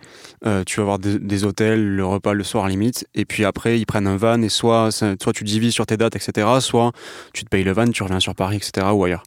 euh, 0.47 0.63
tu 0.65 0.77
vas 0.77 0.83
avoir 0.83 0.99
des, 0.99 1.19
des 1.19 1.45
hôtels, 1.45 1.97
le 1.97 2.05
repas 2.05 2.35
le 2.35 2.45
soir 2.45 2.69
limite, 2.69 3.07
et 3.15 3.25
puis 3.25 3.45
après 3.45 3.79
ils 3.79 3.87
prennent 3.87 4.07
un 4.07 4.17
van 4.17 4.41
et 4.43 4.49
soit, 4.49 4.91
soit 4.93 5.33
tu 5.33 5.45
divises 5.45 5.73
sur 5.73 5.87
tes 5.87 5.97
dates, 5.97 6.17
etc. 6.17 6.47
Soit 6.61 6.93
tu 7.33 7.45
te 7.45 7.49
payes 7.49 7.65
le 7.65 7.73
van, 7.73 7.89
tu 7.91 8.03
reviens 8.03 8.21
sur 8.21 8.35
Paris, 8.35 8.57
etc. 8.57 8.89
ou 8.93 9.05
ailleurs. 9.05 9.23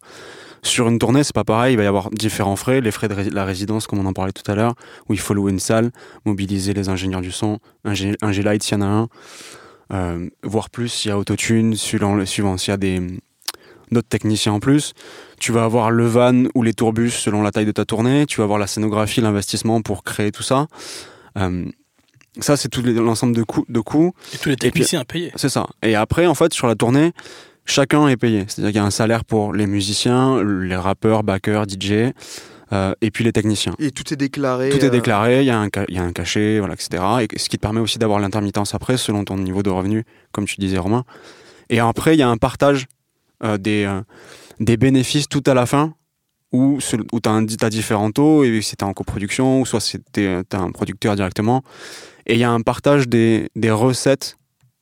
Sur 0.65 0.87
une 0.87 0.97
tournée, 0.97 1.25
c'est 1.25 1.35
pas 1.35 1.43
pareil, 1.43 1.73
il 1.73 1.77
va 1.77 1.83
y 1.83 1.87
avoir 1.87 2.09
différents 2.11 2.55
frais, 2.55 2.79
les 2.79 2.91
frais 2.91 3.09
de 3.09 3.13
ré- 3.13 3.29
la 3.29 3.43
résidence, 3.43 3.85
comme 3.85 3.99
on 3.99 4.05
en 4.05 4.13
parlait 4.13 4.31
tout 4.31 4.49
à 4.49 4.55
l'heure, 4.55 4.75
où 5.09 5.13
il 5.13 5.19
faut 5.19 5.33
louer 5.33 5.51
une 5.51 5.59
salle, 5.59 5.91
mobiliser 6.23 6.73
les 6.73 6.87
ingénieurs 6.87 7.19
du 7.19 7.33
son, 7.33 7.59
un 7.83 7.93
G-Light 7.93 8.63
s'il 8.63 8.77
y 8.77 8.81
en 8.81 8.83
a 8.83 8.85
un, 8.87 9.07
euh, 9.93 10.27
voir 10.43 10.69
plus 10.69 10.89
s'il 10.89 11.09
y 11.09 11.11
a 11.11 11.17
autotune, 11.17 11.75
suivant, 11.75 12.25
suivant 12.25 12.57
s'il 12.57 12.71
y 12.71 12.73
a 12.73 12.77
des 12.77 13.01
d'autres 13.91 14.07
techniciens 14.09 14.53
en 14.53 14.59
plus. 14.59 14.93
Tu 15.39 15.51
vas 15.51 15.63
avoir 15.65 15.91
le 15.91 16.07
van 16.07 16.45
ou 16.55 16.63
les 16.63 16.73
tourbus 16.73 17.11
selon 17.11 17.43
la 17.43 17.51
taille 17.51 17.65
de 17.65 17.71
ta 17.71 17.85
tournée. 17.85 18.25
Tu 18.25 18.37
vas 18.37 18.43
avoir 18.45 18.57
la 18.57 18.65
scénographie, 18.65 19.21
l'investissement 19.21 19.81
pour 19.81 20.03
créer 20.03 20.31
tout 20.31 20.41
ça. 20.41 20.65
Euh, 21.37 21.65
ça, 22.39 22.57
c'est 22.57 22.69
tout 22.69 22.81
l'ensemble 22.81 23.35
de 23.35 23.43
coûts. 23.43 23.65
De 23.69 23.79
coûts. 23.81 24.13
Et 24.33 24.37
tous 24.37 24.49
les 24.49 24.55
puis- 24.55 24.71
techniciens 24.71 25.01
à 25.01 25.05
payer. 25.05 25.31
C'est 25.35 25.49
ça. 25.49 25.67
Et 25.83 25.93
après, 25.95 26.25
en 26.25 26.33
fait, 26.33 26.53
sur 26.53 26.65
la 26.65 26.73
tournée, 26.73 27.11
chacun 27.65 28.07
est 28.07 28.17
payé. 28.17 28.45
C'est-à-dire 28.47 28.71
qu'il 28.71 28.77
y 28.81 28.83
a 28.83 28.85
un 28.85 28.89
salaire 28.91 29.25
pour 29.25 29.53
les 29.53 29.67
musiciens, 29.67 30.43
les 30.43 30.75
rappeurs, 30.75 31.21
backers, 31.23 31.65
DJ, 31.69 32.13
euh, 32.73 32.93
et 33.01 33.11
puis 33.11 33.23
les 33.23 33.31
techniciens. 33.31 33.73
Et 33.79 33.91
tout 33.91 34.13
est 34.13 34.17
déclaré. 34.17 34.69
Tout 34.69 34.83
euh, 34.83 34.87
est 34.87 34.89
déclaré, 34.89 35.41
il 35.41 35.45
y, 35.45 35.51
a 35.51 35.59
un 35.59 35.69
ca- 35.73 35.85
il 35.87 35.95
y 35.95 35.99
a 35.99 36.03
un 36.03 36.11
cachet, 36.11 36.59
voilà, 36.59 36.73
etc. 36.73 37.03
Et 37.21 37.39
ce 37.39 37.47
qui 37.47 37.57
te 37.57 37.61
permet 37.61 37.79
aussi 37.79 37.99
d'avoir 37.99 38.19
l'intermittence 38.19 38.73
après, 38.73 38.97
selon 38.97 39.23
ton 39.23 39.37
niveau 39.37 39.63
de 39.63 39.69
revenu, 39.69 40.03
comme 40.31 40.45
tu 40.45 40.55
disais, 40.59 40.77
Romain. 40.77 41.03
Et 41.69 41.79
après, 41.79 42.15
il 42.15 42.19
y 42.19 42.23
a 42.23 42.29
un 42.29 42.37
partage 42.37 42.87
euh, 43.43 43.57
des, 43.57 43.85
euh, 43.85 44.01
des 44.59 44.77
bénéfices 44.77 45.29
tout 45.29 45.43
à 45.45 45.53
la 45.53 45.65
fin, 45.65 45.93
où, 46.51 46.77
tu 46.81 47.29
as, 47.65 47.69
différents 47.69 48.11
taux, 48.11 48.43
et 48.43 48.61
si 48.61 48.75
tu 48.75 48.85
en 48.85 48.93
coproduction, 48.93 49.61
ou 49.61 49.65
soit 49.65 49.79
si 49.79 49.97
tu 50.13 50.27
as 50.27 50.57
un 50.57 50.71
producteur 50.71 51.15
directement. 51.15 51.63
Et 52.27 52.33
il 52.33 52.39
y 52.39 52.43
a 52.43 52.51
un 52.51 52.61
partage 52.61 53.07
des, 53.07 53.49
des 53.55 53.71
recettes, 53.71 54.37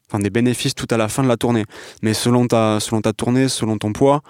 enfin 0.09 0.19
des 0.19 0.29
bénéfices 0.29 0.75
tout 0.75 0.87
à 0.91 0.97
la 0.97 1.07
fin 1.07 1.23
de 1.23 1.29
la 1.29 1.37
tournée. 1.37 1.63
Mais 2.03 2.13
selon 2.13 2.45
ta, 2.45 2.79
selon 2.81 3.01
ta 3.01 3.13
tournée, 3.13 3.47
selon 3.47 3.77
ton 3.77 3.93
poids, 3.93 4.21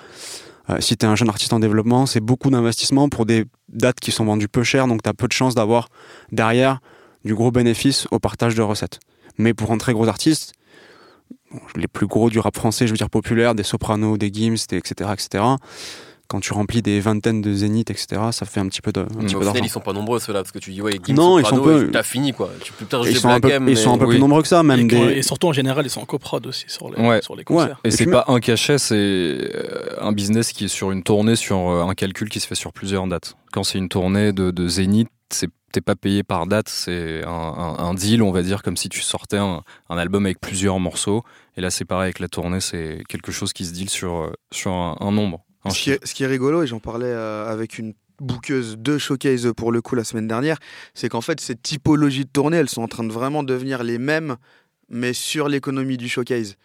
euh, 0.72 0.78
si 0.80 0.98
tu 0.98 1.06
es 1.06 1.10
un 1.10 1.16
jeune 1.16 1.30
artiste 1.30 1.54
en 1.54 1.60
développement, 1.60 2.06
c'est 2.06 2.20
beaucoup 2.20 2.50
d'investissement 2.50 3.10
pour 3.10 3.26
des 3.26 3.46
dates 3.70 4.00
qui 4.00 4.12
sont 4.12 4.26
vendues 4.26 4.48
peu 4.48 4.64
cher, 4.64 4.88
donc 4.88 5.04
tu 5.04 5.10
as 5.10 5.14
peu 5.14 5.28
de 5.28 5.34
chances 5.34 5.56
d'avoir 5.56 5.90
derrière 6.32 6.80
du 7.26 7.36
gros 7.36 7.52
bénéfice 7.52 8.08
au 8.12 8.20
partage 8.20 8.56
de 8.56 8.62
recettes. 8.62 9.00
Mais 9.38 9.54
pour 9.54 9.72
un 9.72 9.78
très 9.78 9.94
gros 9.94 10.08
artiste, 10.08 10.54
les 11.76 11.88
plus 11.88 12.08
gros 12.08 12.30
du 12.30 12.40
rap 12.40 12.56
français, 12.56 12.88
je 12.88 12.92
veux 12.92 12.98
dire 12.98 13.10
populaire, 13.10 13.56
des 13.56 13.64
Sopranos, 13.64 14.18
des 14.18 14.32
Gims, 14.32 14.56
etc., 14.72 15.12
etc. 15.14 15.44
Quand 16.32 16.40
tu 16.40 16.54
remplis 16.54 16.82
des 16.82 17.02
vingtaines 17.02 17.42
de 17.42 17.54
Zénith, 17.54 17.90
etc., 17.92 18.22
ça 18.32 18.46
fait 18.46 18.62
un 18.62 18.68
petit 18.70 18.80
peu 18.82 18.94
de- 18.94 19.02
un 19.02 19.06
petit 19.06 19.36
peu 19.36 19.42
final, 19.42 19.66
ils 19.66 19.70
sont 19.70 19.82
pas 19.82 19.92
nombreux 19.92 20.18
ceux-là 20.20 20.40
parce 20.44 20.54
que 20.54 20.60
tu 20.60 20.72
dis 20.72 20.82
ouais, 20.82 20.94
Gims, 21.06 21.14
Non, 21.16 21.38
ils 21.40 21.46
sont 21.46 21.60
peu- 21.62 21.90
T'as 21.92 22.04
fini 22.04 22.32
quoi. 22.32 22.50
Tu 22.64 22.72
peux 22.72 22.86
peut-être 22.86 23.06
Ils 23.10 23.18
sont 23.18 23.28
un 23.28 23.42
peu, 23.42 23.50
M, 23.52 23.68
ils 23.68 23.76
sont 23.78 23.94
un 23.94 23.98
peu 23.98 24.06
oui. 24.06 24.12
plus 24.16 24.20
nombreux 24.22 24.42
que 24.42 24.48
ça, 24.48 24.64
même 24.64 24.80
et, 24.80 24.84
des. 24.86 24.98
et 25.18 25.22
surtout 25.24 25.48
en 25.48 25.54
général, 25.54 25.86
ils 25.86 25.90
sont 25.90 26.00
en 26.00 26.06
coprod 26.06 26.48
aussi 26.48 26.64
sur 26.70 26.90
les, 26.90 27.02
Ouais. 27.06 27.22
sur 27.22 27.36
les 27.36 27.44
concerts. 27.44 27.82
Et, 27.84 27.90
Et 27.90 27.92
c'est 27.92 28.06
pas 28.06 28.24
un 28.30 28.40
cachet, 28.40 28.78
c'est 28.78 28.96
euh, 28.96 29.96
un 30.00 30.14
business 30.14 30.54
qui 30.54 30.66
est 30.66 30.68
sur 30.70 30.92
une 30.92 31.04
tournée, 31.04 31.36
sur 31.36 31.58
euh, 31.70 31.84
un 31.84 31.94
calcul 31.96 32.30
qui 32.30 32.40
se 32.40 32.48
fait 32.48 32.56
sur 32.56 32.72
plusieurs 32.72 33.06
dates. 33.08 33.36
Quand 33.52 33.64
c'est 33.64 33.78
une 33.78 33.90
tournée 33.90 34.32
de, 34.32 34.52
de 34.52 34.68
Zénith, 34.70 35.10
c'est 35.30 35.50
t'es 35.74 35.82
pas 35.82 35.96
payé 35.96 36.24
par 36.24 36.48
date, 36.48 36.68
c'est 36.70 37.24
un, 37.26 37.30
un- 37.30 37.78
un 37.80 37.94
deal, 37.94 38.22
on 38.24 38.32
va 38.32 38.42
dire, 38.42 38.62
comme 38.62 38.76
si 38.76 38.90
tu 38.90 39.02
sortais 39.02 39.38
un, 39.38 39.64
un 39.90 39.98
album 39.98 40.26
avec 40.26 40.40
plusieurs 40.42 40.80
morceaux. 40.80 41.24
Et 41.56 41.62
là, 41.62 41.70
c'est 41.70 41.86
pareil 41.86 42.06
avec 42.06 42.20
la 42.20 42.28
tournée, 42.28 42.60
c'est 42.60 43.04
quelque 43.08 43.32
chose 43.32 43.54
qui 43.54 43.64
se 43.66 43.72
deal 43.74 43.90
sur, 43.90 44.16
euh, 44.16 44.32
sur 44.52 44.72
un, 44.72 44.98
un 45.00 45.12
nombre. 45.14 45.42
Ce 45.70 45.80
qui, 45.80 45.92
est, 45.92 46.06
ce 46.06 46.14
qui 46.14 46.24
est 46.24 46.28
rigolo, 46.28 46.64
et 46.64 46.68
j'en 46.68 46.80
parlais 46.80 47.06
euh, 47.06 47.48
avec 47.48 47.78
une 47.78 47.94
bouqueuse 48.20 48.78
de 48.78 48.98
showcase 48.98 49.52
pour 49.56 49.72
le 49.72 49.82
coup 49.82 49.96
la 49.96 50.04
semaine 50.04 50.28
dernière, 50.28 50.58
c'est 50.94 51.10
qu'en 51.10 51.22
fait, 51.22 51.40
ces 51.40 51.56
typologies 51.56 52.26
de 52.26 52.30
tournées, 52.30 52.58
elles 52.58 52.70
sont 52.70 52.82
en 52.82 52.88
train 52.88 53.04
de 53.04 53.12
vraiment 53.12 53.44
devenir 53.44 53.84
les 53.84 53.98
mêmes, 53.98 54.38
mais 54.90 55.14
sur 55.14 55.50
l'économie 55.50 55.98
du 55.98 56.10
showcase. 56.10 56.56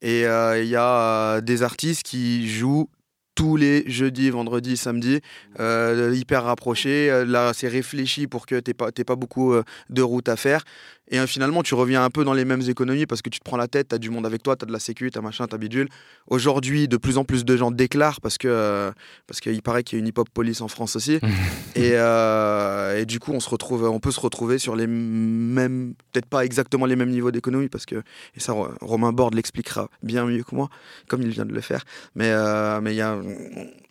Et 0.00 0.26
euh, 0.26 0.62
il 0.62 0.68
y 0.68 0.76
a 0.76 1.36
euh, 1.36 1.40
des 1.40 1.62
artistes 1.62 2.02
qui 2.02 2.48
jouent 2.48 2.88
tous 3.34 3.56
les 3.56 3.88
jeudis, 3.88 4.30
vendredis, 4.30 4.76
samedis, 4.76 5.20
euh, 5.58 6.14
hyper 6.14 6.44
rapprochés. 6.44 7.24
Là, 7.26 7.52
c'est 7.54 7.68
réfléchi 7.68 8.26
pour 8.26 8.46
que 8.46 8.60
tu 8.60 8.70
n'aies 8.70 8.74
pas, 8.74 8.90
pas 8.92 9.16
beaucoup 9.16 9.52
euh, 9.52 9.62
de 9.90 10.02
route 10.02 10.28
à 10.28 10.36
faire. 10.36 10.64
Et 11.10 11.18
euh, 11.18 11.26
finalement, 11.26 11.62
tu 11.62 11.74
reviens 11.74 12.04
un 12.04 12.10
peu 12.10 12.24
dans 12.24 12.32
les 12.32 12.44
mêmes 12.44 12.62
économies 12.68 13.06
parce 13.06 13.22
que 13.22 13.28
tu 13.28 13.38
te 13.40 13.44
prends 13.44 13.56
la 13.56 13.68
tête, 13.68 13.88
tu 13.88 13.94
as 13.94 13.98
du 13.98 14.08
monde 14.08 14.24
avec 14.24 14.42
toi, 14.42 14.56
tu 14.56 14.64
as 14.64 14.66
de 14.66 14.72
la 14.72 14.78
sécu, 14.78 15.10
tu 15.10 15.18
as 15.18 15.20
machin, 15.20 15.46
tu 15.46 15.54
as 15.54 15.58
bidule. 15.58 15.88
Aujourd'hui, 16.28 16.88
de 16.88 16.96
plus 16.96 17.18
en 17.18 17.24
plus 17.24 17.44
de 17.44 17.56
gens 17.56 17.70
déclarent 17.70 18.20
parce 18.20 18.38
que 18.38 18.48
euh, 18.48 18.92
parce 19.26 19.40
qu'il 19.40 19.60
paraît 19.62 19.82
qu'il 19.82 19.98
y 19.98 20.00
a 20.00 20.00
une 20.00 20.06
hip-hop 20.08 20.28
police 20.32 20.60
en 20.60 20.68
France 20.68 20.96
aussi. 20.96 21.14
et, 21.74 21.92
euh, 21.94 22.98
et 23.00 23.04
du 23.04 23.18
coup, 23.18 23.32
on, 23.32 23.40
se 23.40 23.50
retrouve, 23.50 23.84
on 23.84 24.00
peut 24.00 24.12
se 24.12 24.20
retrouver 24.20 24.58
sur 24.58 24.76
les 24.76 24.86
mêmes, 24.86 25.94
peut-être 26.12 26.26
pas 26.26 26.44
exactement 26.44 26.86
les 26.86 26.96
mêmes 26.96 27.10
niveaux 27.10 27.30
d'économie 27.30 27.68
parce 27.68 27.84
que, 27.84 27.96
et 28.36 28.40
ça, 28.40 28.52
Ro- 28.52 28.68
Romain 28.80 29.12
Borde 29.12 29.34
l'expliquera 29.34 29.88
bien 30.02 30.24
mieux 30.24 30.44
que 30.44 30.54
moi, 30.54 30.68
comme 31.08 31.22
il 31.22 31.28
vient 31.28 31.44
de 31.46 31.52
le 31.52 31.60
faire. 31.60 31.84
Mais 32.14 32.32
mais 32.80 32.94
y 32.94 33.00
a, 33.00 33.18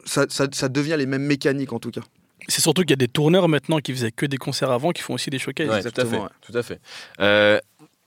ça, 0.05 0.25
ça, 0.29 0.47
ça 0.51 0.69
devient 0.69 0.95
les 0.97 1.05
mêmes 1.05 1.25
mécaniques 1.25 1.73
en 1.73 1.79
tout 1.79 1.91
cas. 1.91 2.01
C'est 2.51 2.61
surtout 2.61 2.81
qu'il 2.81 2.91
y 2.91 2.93
a 2.93 2.97
des 2.97 3.07
tourneurs 3.07 3.47
maintenant 3.47 3.79
qui 3.79 3.91
faisaient 3.93 4.11
que 4.11 4.25
des 4.25 4.37
concerts 4.37 4.71
avant, 4.71 4.91
qui 4.91 5.01
font 5.01 5.13
aussi 5.15 5.29
des 5.29 5.39
showcases. 5.39 5.69
Ouais, 5.69 5.81
tout 5.91 6.01
à 6.01 6.05
fait. 6.05 6.17
Ouais. 6.17 6.27
Tout 6.41 6.57
à 6.57 6.61
fait. 6.63 6.79
Euh, 7.19 7.59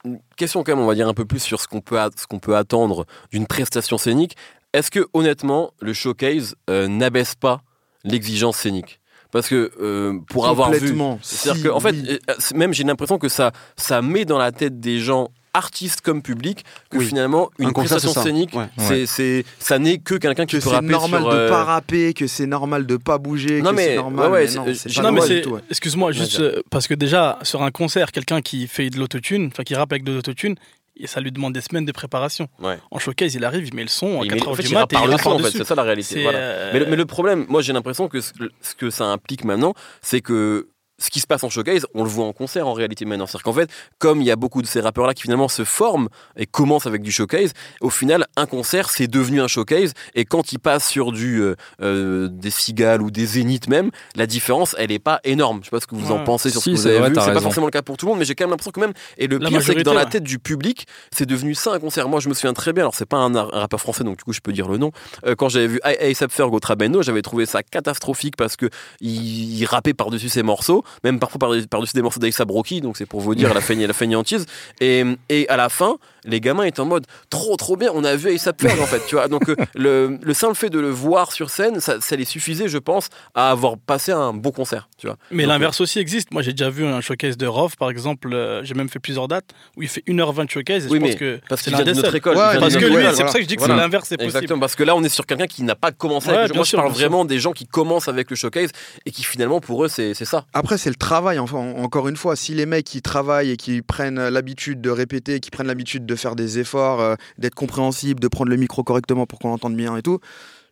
une 0.05 0.21
question 0.37 0.63
quand 0.63 0.73
même, 0.77 0.85
on 0.85 0.87
va 0.87 0.95
dire 0.95 1.09
un 1.09 1.15
peu 1.15 1.25
plus 1.25 1.41
sur 1.41 1.61
ce 1.61 1.67
qu'on 1.67 1.81
peut, 1.81 1.99
a- 1.99 2.11
ce 2.17 2.27
qu'on 2.27 2.39
peut 2.39 2.57
attendre 2.57 3.07
d'une 3.33 3.47
prestation 3.47 3.97
scénique. 3.99 4.37
Est-ce 4.73 4.91
que 4.91 5.07
honnêtement, 5.15 5.73
le 5.81 5.93
showcase 5.95 6.57
euh, 6.69 6.89
n'abaisse 6.89 7.35
pas 7.35 7.63
l'exigence 8.05 8.59
scénique? 8.59 9.01
Parce 9.31 9.49
que 9.49 9.73
euh, 9.81 10.19
pour 10.29 10.47
avoir 10.47 10.71
vu, 10.73 10.97
c'est-à-dire 11.23 11.57
Si, 11.57 11.63
que 11.63 11.69
en 11.69 11.81
fait, 11.81 11.93
oui. 11.93 12.19
même 12.55 12.73
j'ai 12.73 12.85
l'impression 12.85 13.19
que 13.19 13.29
ça, 13.29 13.51
ça 13.77 14.01
met 14.03 14.25
dans 14.25 14.39
la 14.39 14.53
tête 14.53 14.79
des 14.79 15.01
gens 15.01 15.31
artistes 15.55 16.01
comme 16.03 16.21
public 16.23 16.65
que 16.91 16.99
Oui. 16.99 17.07
finalement 17.07 17.51
une 17.59 17.69
Un 17.69 17.73
concert, 17.73 17.97
prestation 17.99 18.13
ça. 18.13 18.23
scénique 18.23 18.53
Ouais. 18.55 18.67
c'est, 18.77 19.07
c'est- 19.07 19.45
ça 19.59 19.79
n'est 19.79 19.99
que 19.99 20.15
quelqu'un 20.17 20.45
qui 20.47 20.59
que 20.59 20.63
peut 20.65 20.71
c'est 20.71 20.83
normal 20.83 21.23
sur, 21.23 21.31
de 21.31 21.37
euh, 21.37 21.49
pas 21.49 21.65
rapper, 21.65 22.13
que 22.13 22.27
c'est 22.27 22.47
normal 22.47 22.87
de 22.87 22.97
pas 22.97 23.19
bouger, 23.19 23.63
Non, 23.63 23.71
que 23.71 23.77
mais- 23.77 23.85
c'est 23.87 23.97
normal. 23.97 24.27
ouais, 24.27 24.33
ouais, 24.33 24.47
mais 24.49 24.55
non, 24.55 24.65
c'est- 24.67 24.75
c'est 24.75 24.89
je- 24.91 24.97
pas 24.97 25.03
non, 25.03 25.13
mais 25.13 25.21
normal 25.21 25.29
c'est. 25.29 25.35
du 25.37 25.43
tout, 25.49 25.55
ouais. 25.55 25.61
Excuse-moi, 25.71 26.13
juste 26.13 26.39
Ouais, 26.39 26.45
euh, 26.45 26.63
parce 26.71 26.87
que 26.89 26.95
déjà, 26.95 27.39
sur 27.43 27.63
un 27.63 27.71
concert, 27.71 28.13
quelqu'un 28.13 28.43
qui 28.43 28.67
fait 28.67 28.91
de 28.91 28.99
l'autotune, 28.99 29.49
enfin 29.53 29.63
qui 29.63 29.75
rappe 29.75 29.93
avec 29.93 30.05
de 30.05 30.13
l'autotune, 30.13 30.57
et 30.97 31.07
ça 31.09 31.21
lui 31.21 31.33
demande 31.33 31.53
des 31.53 31.61
semaines 31.61 31.85
de 31.85 31.91
préparation. 31.93 32.47
Ouais. 32.63 32.79
En 32.93 32.99
showcase, 33.01 33.35
il 33.35 33.45
arrive, 33.45 33.67
il 33.67 33.75
met 33.75 33.83
le 33.83 33.89
son 33.89 34.21
à 34.21 34.25
il 34.25 34.31
4 34.31 34.35
met- 34.41 34.47
en 34.47 34.51
heures 34.51 34.57
du 34.57 34.67
il 34.69 34.75
mat 34.75 34.87
par 34.87 35.07
le 35.07 35.13
son 35.13 35.17
en 35.17 35.19
fait, 35.19 35.43
par-dessus. 35.43 35.59
c'est 35.59 35.65
ça 35.65 35.75
la 35.75 35.83
réalité. 35.83 36.23
Voilà. 36.23 36.39
euh, 36.39 36.71
Mais 36.73 36.79
le, 36.81 36.87
mais 36.87 36.97
le 36.97 37.05
problème, 37.05 37.47
moi 37.49 37.63
j'ai 37.63 37.73
l'impression 37.73 38.07
que 38.09 38.21
ce, 38.21 38.33
ce 38.61 38.75
que 38.77 38.91
ça 38.91 39.05
implique 39.07 39.45
maintenant, 39.45 39.75
c'est 40.03 40.21
que 40.21 40.69
ce 40.99 41.11
qui 41.11 41.21
se 41.21 41.27
passe 41.27 41.43
en 41.45 41.51
showcase, 41.51 41.87
on 41.95 42.05
le 42.05 42.09
voit 42.09 42.25
en 42.25 42.33
concert 42.33 42.69
en 42.69 42.73
réalité 42.73 43.05
maintenant. 43.05 43.27
C'est-à-dire 43.27 43.43
qu'en 43.45 43.53
fait, 43.53 43.71
comme 43.99 44.21
il 44.21 44.27
y 44.27 44.31
a 44.31 44.37
beaucoup 44.37 44.63
de 44.63 44.67
ces 44.67 44.81
rappeurs-là 44.81 45.15
qui 45.15 45.23
finalement 45.23 45.49
se 45.49 45.65
forment 45.65 46.09
et 46.37 46.47
commencent 46.47 46.87
avec 46.87 47.03
du 47.03 47.11
showcase, 47.11 47.53
au 47.81 47.91
final, 47.91 48.27
un 48.37 48.47
concert, 48.47 48.91
c'est 48.91 49.09
devenu 49.09 49.41
un 49.41 49.49
showcase. 49.49 49.93
Et 50.15 50.25
quand 50.25 50.53
ils 50.53 50.59
passent 50.59 50.89
sur 50.89 51.13
du, 51.13 51.41
euh, 51.41 51.57
euh, 51.83 52.29
des 52.29 52.51
cigales 52.51 53.03
ou 53.03 53.11
des 53.11 53.27
zéniths 53.27 53.69
même, 53.69 53.91
la 54.15 54.27
différence, 54.27 54.77
elle 54.79 54.91
n'est 54.91 54.99
pas 54.99 55.21
énorme. 55.25 55.61
Je 55.61 55.67
sais 55.67 55.71
pas 55.71 55.81
ce 55.81 55.87
que 55.87 55.97
vous 55.97 56.13
en 56.13 56.23
pensez 56.23 56.51
sur 56.51 56.63
Si, 56.63 56.71
ce 56.71 56.75
que 56.75 56.81
vous 56.81 56.87
avez 56.87 56.99
vrai, 56.99 57.09
vu. 57.11 57.17
C'est 57.21 57.33
pas 57.33 57.41
forcément 57.41 57.67
le 57.67 57.73
cas 57.73 57.83
pour 57.83 57.97
tout 57.97 58.07
le 58.07 58.11
monde, 58.11 58.19
mais 58.19 58.25
j'ai 58.25 58.35
quand 58.35 58.45
même 58.45 58.51
l'impression 58.51 58.73
que 58.73 58.81
même. 58.81 58.93
Et 59.19 59.27
le 59.27 59.39
La 59.39 59.49
pire, 59.49 59.63
c'est 59.63 59.75
que 59.75 59.83
dans 59.83 59.95
la 59.95 60.07
tête 60.07 60.23
du 60.23 60.39
public, 60.39 60.87
c'est 61.11 61.27
devenu 61.27 61.55
ça 61.55 61.73
un 61.73 61.81
concert. 61.81 62.09
Moi, 62.09 62.21
je 62.21 62.29
me 62.29 62.35
souviens 62.35 62.55
très 62.55 62.73
bien. 62.73 62.85
Alors, 62.85 62.95
c'est 62.95 63.07
pas 63.07 63.19
un, 63.19 63.35
un 63.35 63.45
rappeur 63.45 63.81
français, 63.81 64.05
donc 64.05 64.19
du 64.19 64.25
coup, 64.25 64.33
je 64.33 64.41
peux 64.41 64.53
dire 64.53 64.69
le 64.69 64.79
nom. 64.79 64.93
Euh, 65.27 65.35
quand 65.35 65.49
j'avais 65.49 65.67
vu 65.67 65.81
A$AP 65.83 66.31
Ferg 66.31 66.53
au 66.53 66.61
Trabendo, 66.61 67.03
j'avais 67.03 67.23
trouvé 67.23 67.47
ça 67.47 67.63
catastrophique 67.63 68.37
parce 68.37 68.57
que 68.57 68.67
il, 69.01 69.59
il 69.59 69.65
rappait 69.65 69.95
par-dessus 69.95 70.29
ses 70.29 70.43
morceaux, 70.43 70.84
même 71.03 71.19
parfois 71.19 71.39
par- 71.39 71.51
par-dessus 71.71 71.95
des 71.95 72.03
morceaux 72.03 72.21
d'Aïssa 72.21 72.45
Broki, 72.45 72.81
donc 72.81 72.97
c'est 72.97 73.07
pour 73.07 73.21
vous 73.21 73.35
dire 73.35 73.53
la, 73.55 73.61
feign- 73.61 73.87
la 73.87 73.93
feignantise. 73.93 74.47
Et, 74.81 75.05
et 75.29 75.49
à 75.49 75.57
la 75.57 75.69
fin, 75.69 75.97
les 76.25 76.41
gamins 76.41 76.65
étaient 76.65 76.81
en 76.81 76.87
mode 76.87 77.07
trop 77.31 77.57
trop 77.57 77.77
bien, 77.77 77.91
on 77.95 78.05
a 78.05 78.17
vu 78.17 78.29
A$AP 78.31 78.61
Ferg 78.61 78.81
en 78.81 78.87
fait, 78.87 79.03
tu 79.07 79.15
vois. 79.17 79.29
Donc 79.29 79.49
euh, 79.49 79.57
le, 79.75 80.19
le 80.23 80.35
simple 80.35 80.55
fait 80.55 80.71
de 80.71 80.79
le 80.79 80.91
voir 80.91 81.33
sur 81.33 81.51
scène, 81.51 81.81
ça, 81.81 82.01
ça 82.01 82.17
les 82.17 82.25
suffisait, 82.25 82.69
je 82.69 82.79
pense, 82.79 83.09
à 83.35 83.51
avoir 83.51 83.77
passé 83.79 84.13
un 84.13 84.33
bon 84.33 84.51
concert, 84.51 84.89
tu 84.99 85.07
vois. 85.07 85.17
Mais 85.31 85.47
l'inverse 85.47 85.81
aussi 85.81 85.99
existe. 85.99 86.31
Moi, 86.33 86.43
j'ai 86.43 86.53
déjà 86.53 86.71
vu 86.71 86.85
un 86.87 87.01
showcase 87.01 87.37
de 87.37 87.47
Rof, 87.47 87.77
par 87.77 87.91
exemple. 87.91 88.33
euh, 88.33 88.63
j'ai 88.65 88.75
même 88.75 88.89
fait 88.89 88.99
plusieurs 88.99 89.29
dates 89.29 89.51
où 89.77 89.83
il 89.83 89.89
fait 89.89 90.03
1h20 90.07 90.47
de 90.47 90.51
showcase. 90.51 90.87
Et 90.87 90.89
Oui, 90.91 90.99
je 90.99 91.03
mais 91.03 91.11
pense 91.11 91.19
que 91.19 91.41
Parce 91.49 91.61
c'est 91.63 91.71
qu'il 91.71 91.77
vient 91.83 91.93
de 91.93 91.97
notre 92.01 92.15
école. 92.15 92.37
Ouais, 92.37 92.59
Parce 92.59 92.77
que 92.77 92.85
lui, 92.87 93.05
c'est 93.15 93.23
pour 93.23 93.31
ça 93.33 93.39
que 93.39 93.43
je 93.45 93.49
dis 93.49 93.57
que 93.57 93.61
Voilà. 93.61 93.75
c'est 93.75 93.81
l'inverse, 93.81 94.07
c'est 94.09 94.17
possible. 94.17 94.35
Exactement, 94.37 94.61
parce 94.61 94.75
que 94.77 94.83
là 94.85 94.97
on 94.97 95.03
est 95.05 95.09
sur 95.09 95.27
quelqu'un 95.27 95.47
qui 95.47 95.63
n'a 95.63 95.75
pas 95.75 95.93
commencé 95.93 96.29
Ouais, 96.29 96.35
avec 96.37 96.49
le 96.49 96.53
bien 96.53 96.59
Moi 96.61 96.65
sûr, 96.67 96.79
je 96.79 96.83
parle 96.83 96.95
sûr. 96.95 97.01
vraiment 97.01 97.25
des 97.25 97.39
gens 97.39 97.53
qui 97.53 97.67
commencent 97.67 98.09
avec 98.09 98.31
le 98.31 98.37
showcase 98.37 98.71
et 99.07 99.11
qui 99.11 99.25
finalement 99.25 99.61
pour 99.61 99.85
eux 99.85 99.89
c'est 99.89 100.15
c'est 100.15 100.25
ça. 100.25 100.45
Après, 100.53 100.74
c'est 100.77 100.91
le 100.91 100.97
travail. 100.97 101.39
Enfin, 101.39 101.59
en- 101.59 101.83
encore 101.83 102.09
une 102.09 102.17
fois, 102.17 102.37
si 102.37 102.55
les 102.55 102.67
mecs 102.67 102.85
qui 102.87 103.03
travaillent 103.03 103.51
et 103.51 103.57
qui 103.57 103.83
prennent 103.83 104.29
l'habitude 104.29 104.81
de 104.81 104.91
répéter, 104.91 105.41
qui 105.41 105.51
prennent 105.51 105.67
l'habitude 105.67 106.07
de 106.07 106.15
faire 106.17 106.37
des 106.37 106.59
efforts, 106.59 107.01
euh, 107.01 107.15
d'être 107.39 107.55
compréhensibles, 107.55 108.21
de 108.21 108.29
prendre 108.29 108.51
le 108.51 108.57
micro 108.57 108.83
correctement 108.83 109.27
pour 109.27 109.39
qu'on 109.39 109.53
entende 109.53 109.77
bien 109.77 109.97
et 109.97 110.03
tout, 110.03 110.19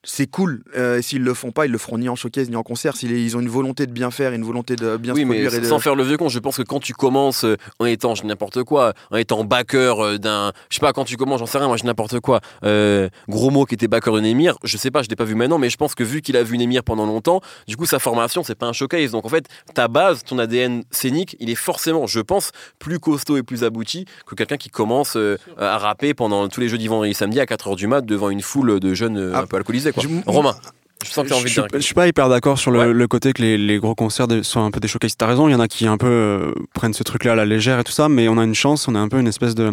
c'est 0.04 0.26
cool. 0.26 0.64
Euh, 0.76 1.00
s'ils 1.00 1.22
le 1.22 1.32
font 1.32 1.52
pas, 1.52 1.66
ils 1.66 1.72
le 1.72 1.78
feront 1.78 1.98
ni 1.98 2.08
en 2.08 2.16
showcase 2.16 2.50
ni 2.50 2.56
en 2.56 2.64
concert. 2.64 2.96
S'ils 2.96 3.12
ils 3.12 3.36
ont 3.36 3.40
une 3.40 3.48
volonté 3.48 3.86
de 3.86 3.92
bien 3.92 4.10
faire, 4.10 4.32
une 4.32 4.42
volonté 4.42 4.74
de 4.74 4.96
bien 4.96 5.14
oui 5.14 5.20
se 5.20 5.26
mais 5.26 5.34
produire 5.34 5.54
et 5.54 5.60
de... 5.60 5.66
sans 5.66 5.78
faire 5.78 5.94
le 5.94 6.02
vieux 6.02 6.16
con, 6.16 6.28
je 6.28 6.40
pense 6.40 6.56
que 6.56 6.62
quand 6.62 6.80
tu 6.80 6.92
commences 6.92 7.44
euh, 7.44 7.56
en 7.78 7.86
étant 7.86 8.14
je 8.16 8.24
n'importe 8.24 8.64
quoi, 8.64 8.94
en 9.10 9.16
étant 9.16 9.44
backer 9.44 10.00
euh, 10.00 10.18
d'un, 10.18 10.52
je 10.70 10.76
sais 10.76 10.80
pas 10.80 10.92
quand 10.92 11.04
tu 11.04 11.16
commences, 11.16 11.38
j'en 11.38 11.46
sais 11.46 11.58
rien, 11.58 11.68
moi 11.68 11.76
je 11.76 11.84
n'importe 11.84 12.18
quoi. 12.18 12.40
Euh, 12.64 13.08
gros 13.28 13.50
mot 13.50 13.64
qui 13.64 13.74
était 13.74 13.86
backer 13.86 14.12
d'un 14.12 14.24
émir, 14.24 14.56
je 14.64 14.76
sais 14.76 14.90
pas, 14.90 15.02
je 15.02 15.08
l'ai 15.08 15.16
pas 15.16 15.24
vu 15.24 15.36
maintenant, 15.36 15.58
mais 15.58 15.70
je 15.70 15.76
pense 15.76 15.94
que 15.94 16.02
vu 16.02 16.20
qu'il 16.20 16.36
a 16.36 16.42
vu 16.42 16.56
une 16.56 16.62
émir 16.62 16.82
pendant 16.82 17.06
longtemps, 17.06 17.40
du 17.68 17.76
coup 17.76 17.86
sa 17.86 18.00
formation 18.00 18.42
c'est 18.42 18.56
pas 18.56 18.66
un 18.66 18.72
showcase. 18.72 19.12
Donc 19.12 19.24
en 19.24 19.28
fait 19.28 19.46
ta 19.74 19.86
base, 19.86 20.24
ton 20.24 20.38
ADN 20.38 20.82
scénique, 20.90 21.36
il 21.38 21.48
est 21.48 21.54
forcément, 21.54 22.08
je 22.08 22.20
pense, 22.20 22.50
plus 22.80 22.98
costaud 22.98 23.36
et 23.36 23.44
plus 23.44 23.62
abouti 23.62 24.06
que 24.26 24.34
quelqu'un 24.34 24.56
qui 24.56 24.68
commence 24.68 25.16
à 25.58 25.78
rapper 25.78 26.12
pendant 26.12 26.48
tous 26.48 26.60
les 26.60 26.68
jeudis, 26.68 26.88
vendredis, 26.88 27.14
samedis 27.14 27.40
à 27.40 27.44
4h 27.44 27.76
du 27.76 27.86
mat 27.86 28.04
devant 28.04 28.30
une 28.30 28.42
foule 28.42 28.80
de 28.80 28.94
jeunes 28.94 29.32
Ah, 29.34 29.40
un 29.40 29.46
peu 29.46 29.56
alcoolisés 29.56 29.91
quoi. 29.92 30.02
Je- 30.02 30.08
Romain, 30.30 30.54
je 31.04 31.10
sens 31.10 31.24
que 31.24 31.30
Je 31.30 31.34
envie 31.34 31.50
suis, 31.50 31.60
de 31.62 31.66
dire. 31.68 31.78
je 31.80 31.84
suis 31.84 31.94
pas 31.94 32.06
hyper 32.06 32.28
d'accord 32.28 32.58
sur 32.58 32.70
le, 32.70 32.78
Ouais. 32.78 32.92
le 32.92 33.06
côté 33.08 33.32
que 33.32 33.42
les, 33.42 33.58
les 33.58 33.78
gros 33.78 33.94
concerts 33.94 34.28
de- 34.28 34.42
soient 34.42 34.62
un 34.62 34.70
peu 34.70 34.80
des 34.80 34.88
showcases. 34.88 35.16
T'as 35.16 35.26
raison, 35.26 35.48
il 35.48 35.52
y 35.52 35.54
en 35.54 35.60
a 35.60 35.68
qui 35.68 35.86
un 35.86 35.96
peu 35.96 36.06
euh, 36.06 36.52
prennent 36.74 36.94
ce 36.94 37.02
truc-là 37.02 37.32
à 37.32 37.34
la 37.34 37.44
légère 37.44 37.78
et 37.80 37.84
tout 37.84 37.92
ça, 37.92 38.08
mais 38.08 38.28
on 38.28 38.38
a 38.38 38.44
une 38.44 38.54
chance, 38.54 38.86
on 38.88 38.94
a 38.94 38.98
un 39.00 39.08
peu 39.08 39.18
une 39.18 39.28
espèce 39.28 39.54
de 39.54 39.70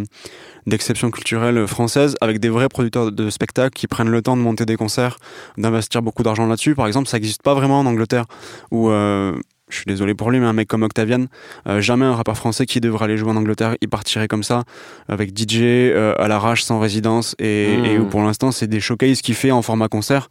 d'exception 0.67 1.09
culturelle 1.09 1.65
française 1.67 2.15
avec 2.21 2.39
des 2.39 2.49
vrais 2.49 2.67
producteurs 2.69 3.11
de 3.11 3.29
spectacles 3.29 3.73
qui 3.73 3.87
prennent 3.87 4.09
le 4.09 4.21
temps 4.21 4.35
de 4.37 4.41
monter 4.41 4.65
des 4.65 4.75
concerts, 4.75 5.17
d'investir 5.57 6.01
beaucoup 6.03 6.21
d'argent 6.21 6.45
là-dessus. 6.45 6.75
Par 6.75 6.85
exemple, 6.85 7.07
ça 7.07 7.17
n'existe 7.17 7.41
pas 7.41 7.53
vraiment 7.55 7.79
en 7.79 7.85
Angleterre 7.87 8.25
où 8.69 8.89
euh, 8.89 9.33
je 9.69 9.77
suis 9.77 9.85
désolé 9.85 10.13
pour 10.15 10.31
lui, 10.31 10.39
mais 10.39 10.45
un 10.45 10.53
mec 10.53 10.67
comme 10.67 10.83
Octavian, 10.83 11.25
euh, 11.67 11.81
jamais 11.81 12.05
un 12.05 12.15
rappeur 12.15 12.37
français 12.37 12.65
qui 12.65 12.81
devrait 12.81 13.05
aller 13.05 13.17
jouer 13.17 13.29
en 13.31 13.35
Angleterre, 13.35 13.75
il 13.81 13.89
partirait 13.89 14.27
comme 14.27 14.43
ça, 14.43 14.63
avec 15.07 15.37
DJ 15.37 15.57
euh, 15.61 16.13
à 16.17 16.27
l'arrache, 16.27 16.63
sans 16.63 16.79
résidence, 16.79 17.35
et, 17.39 17.77
Mmh. 17.77 17.85
et 17.85 17.97
où 17.99 18.05
pour 18.05 18.21
l'instant 18.21 18.51
c'est 18.51 18.67
des 18.67 18.79
showcases 18.79 19.21
qu'il 19.21 19.35
fait 19.35 19.51
en 19.51 19.61
format 19.61 19.87
concert. 19.87 20.27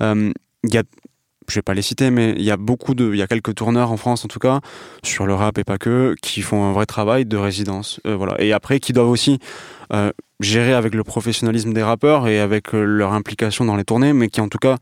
Euh, 0.00 0.32
Il 0.62 0.74
y 0.74 0.78
a, 0.78 0.82
je 1.50 1.56
vais 1.56 1.62
pas 1.62 1.74
les 1.74 1.82
citer, 1.82 2.10
mais 2.10 2.30
il 2.36 2.42
y 2.42 2.50
a 2.50 2.56
beaucoup 2.56 2.94
de, 2.94 3.10
il 3.12 3.18
y 3.18 3.22
a 3.22 3.26
quelques 3.26 3.54
tourneurs 3.54 3.92
en 3.92 3.96
France 3.96 4.24
en 4.24 4.28
tout 4.28 4.38
cas, 4.38 4.60
sur 5.02 5.26
le 5.26 5.34
rap 5.34 5.58
et 5.58 5.64
pas 5.64 5.78
que, 5.78 6.14
qui 6.22 6.42
font 6.42 6.64
un 6.64 6.72
vrai 6.72 6.86
travail 6.86 7.26
de 7.26 7.36
résidence. 7.36 8.00
Euh, 8.06 8.16
voilà. 8.16 8.40
Et 8.40 8.52
après, 8.52 8.80
qui 8.80 8.92
doivent 8.92 9.08
aussi 9.08 9.38
euh, 9.92 10.12
gérer 10.40 10.72
avec 10.72 10.94
le 10.94 11.04
professionnalisme 11.04 11.72
des 11.72 11.82
rappeurs 11.82 12.28
et 12.28 12.40
avec 12.40 12.74
euh, 12.74 12.82
leur 12.82 13.12
implication 13.12 13.64
dans 13.64 13.76
les 13.76 13.84
tournées, 13.84 14.12
mais 14.12 14.28
qui 14.28 14.40
en 14.40 14.48
tout 14.48 14.58
cas 14.58 14.76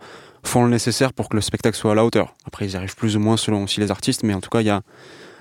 font 0.45 0.65
le 0.65 0.71
nécessaire 0.71 1.13
pour 1.13 1.29
que 1.29 1.37
le 1.37 1.43
spectacle 1.43 1.77
soit 1.77 1.93
à 1.93 1.95
la 1.95 2.05
hauteur. 2.05 2.35
Après, 2.47 2.67
ils 2.67 2.73
y 2.73 2.77
arrivent 2.77 2.97
plus 2.97 3.17
ou 3.17 3.21
moins 3.21 3.37
selon 3.37 3.65
aussi 3.65 3.81
les 3.81 3.91
artistes, 3.91 4.23
mais 4.23 4.35
en 4.35 4.41
tout 4.41 4.51
cas, 4.51 4.61
il 4.61 4.67
y 4.67 4.71
a, 4.71 4.83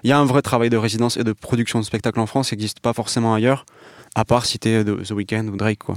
y 0.03 0.11
a 0.11 0.17
un 0.17 0.25
vrai 0.25 0.41
travail 0.41 0.69
de 0.69 0.77
résidence 0.77 1.17
et 1.17 1.23
de 1.23 1.33
production 1.33 1.79
de 1.79 1.85
spectacle 1.85 2.19
en 2.19 2.25
France 2.25 2.49
qui 2.49 2.55
n'existe 2.55 2.79
pas 2.79 2.93
forcément 2.93 3.33
ailleurs, 3.33 3.65
à 4.15 4.25
part 4.25 4.45
citer 4.45 4.83
The 4.83 5.11
Weeknd 5.11 5.47
ou 5.47 5.57
Drake, 5.57 5.83
quoi. 5.83 5.95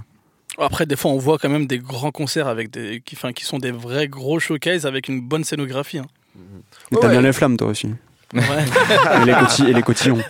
Après, 0.58 0.84
des 0.86 0.96
fois, 0.96 1.10
on 1.12 1.18
voit 1.18 1.38
quand 1.38 1.48
même 1.48 1.66
des 1.66 1.78
grands 1.78 2.10
concerts 2.10 2.48
avec 2.48 2.70
des, 2.70 3.00
qui, 3.04 3.16
qui 3.34 3.44
sont 3.44 3.58
des 3.58 3.70
vrais 3.70 4.08
gros 4.08 4.40
showcases 4.40 4.84
avec 4.86 5.08
une 5.08 5.20
bonne 5.20 5.44
scénographie. 5.44 5.98
hein. 5.98 6.06
Mais 6.90 6.98
t'as 7.00 7.06
Ouais. 7.06 7.12
bien 7.12 7.22
les 7.22 7.32
flammes, 7.32 7.56
toi 7.56 7.68
aussi. 7.68 7.88
Ouais. 8.32 8.40
et, 9.22 9.24
les 9.24 9.32
coti- 9.32 9.68
et 9.68 9.72
les 9.72 9.82
cotillons. 9.82 10.18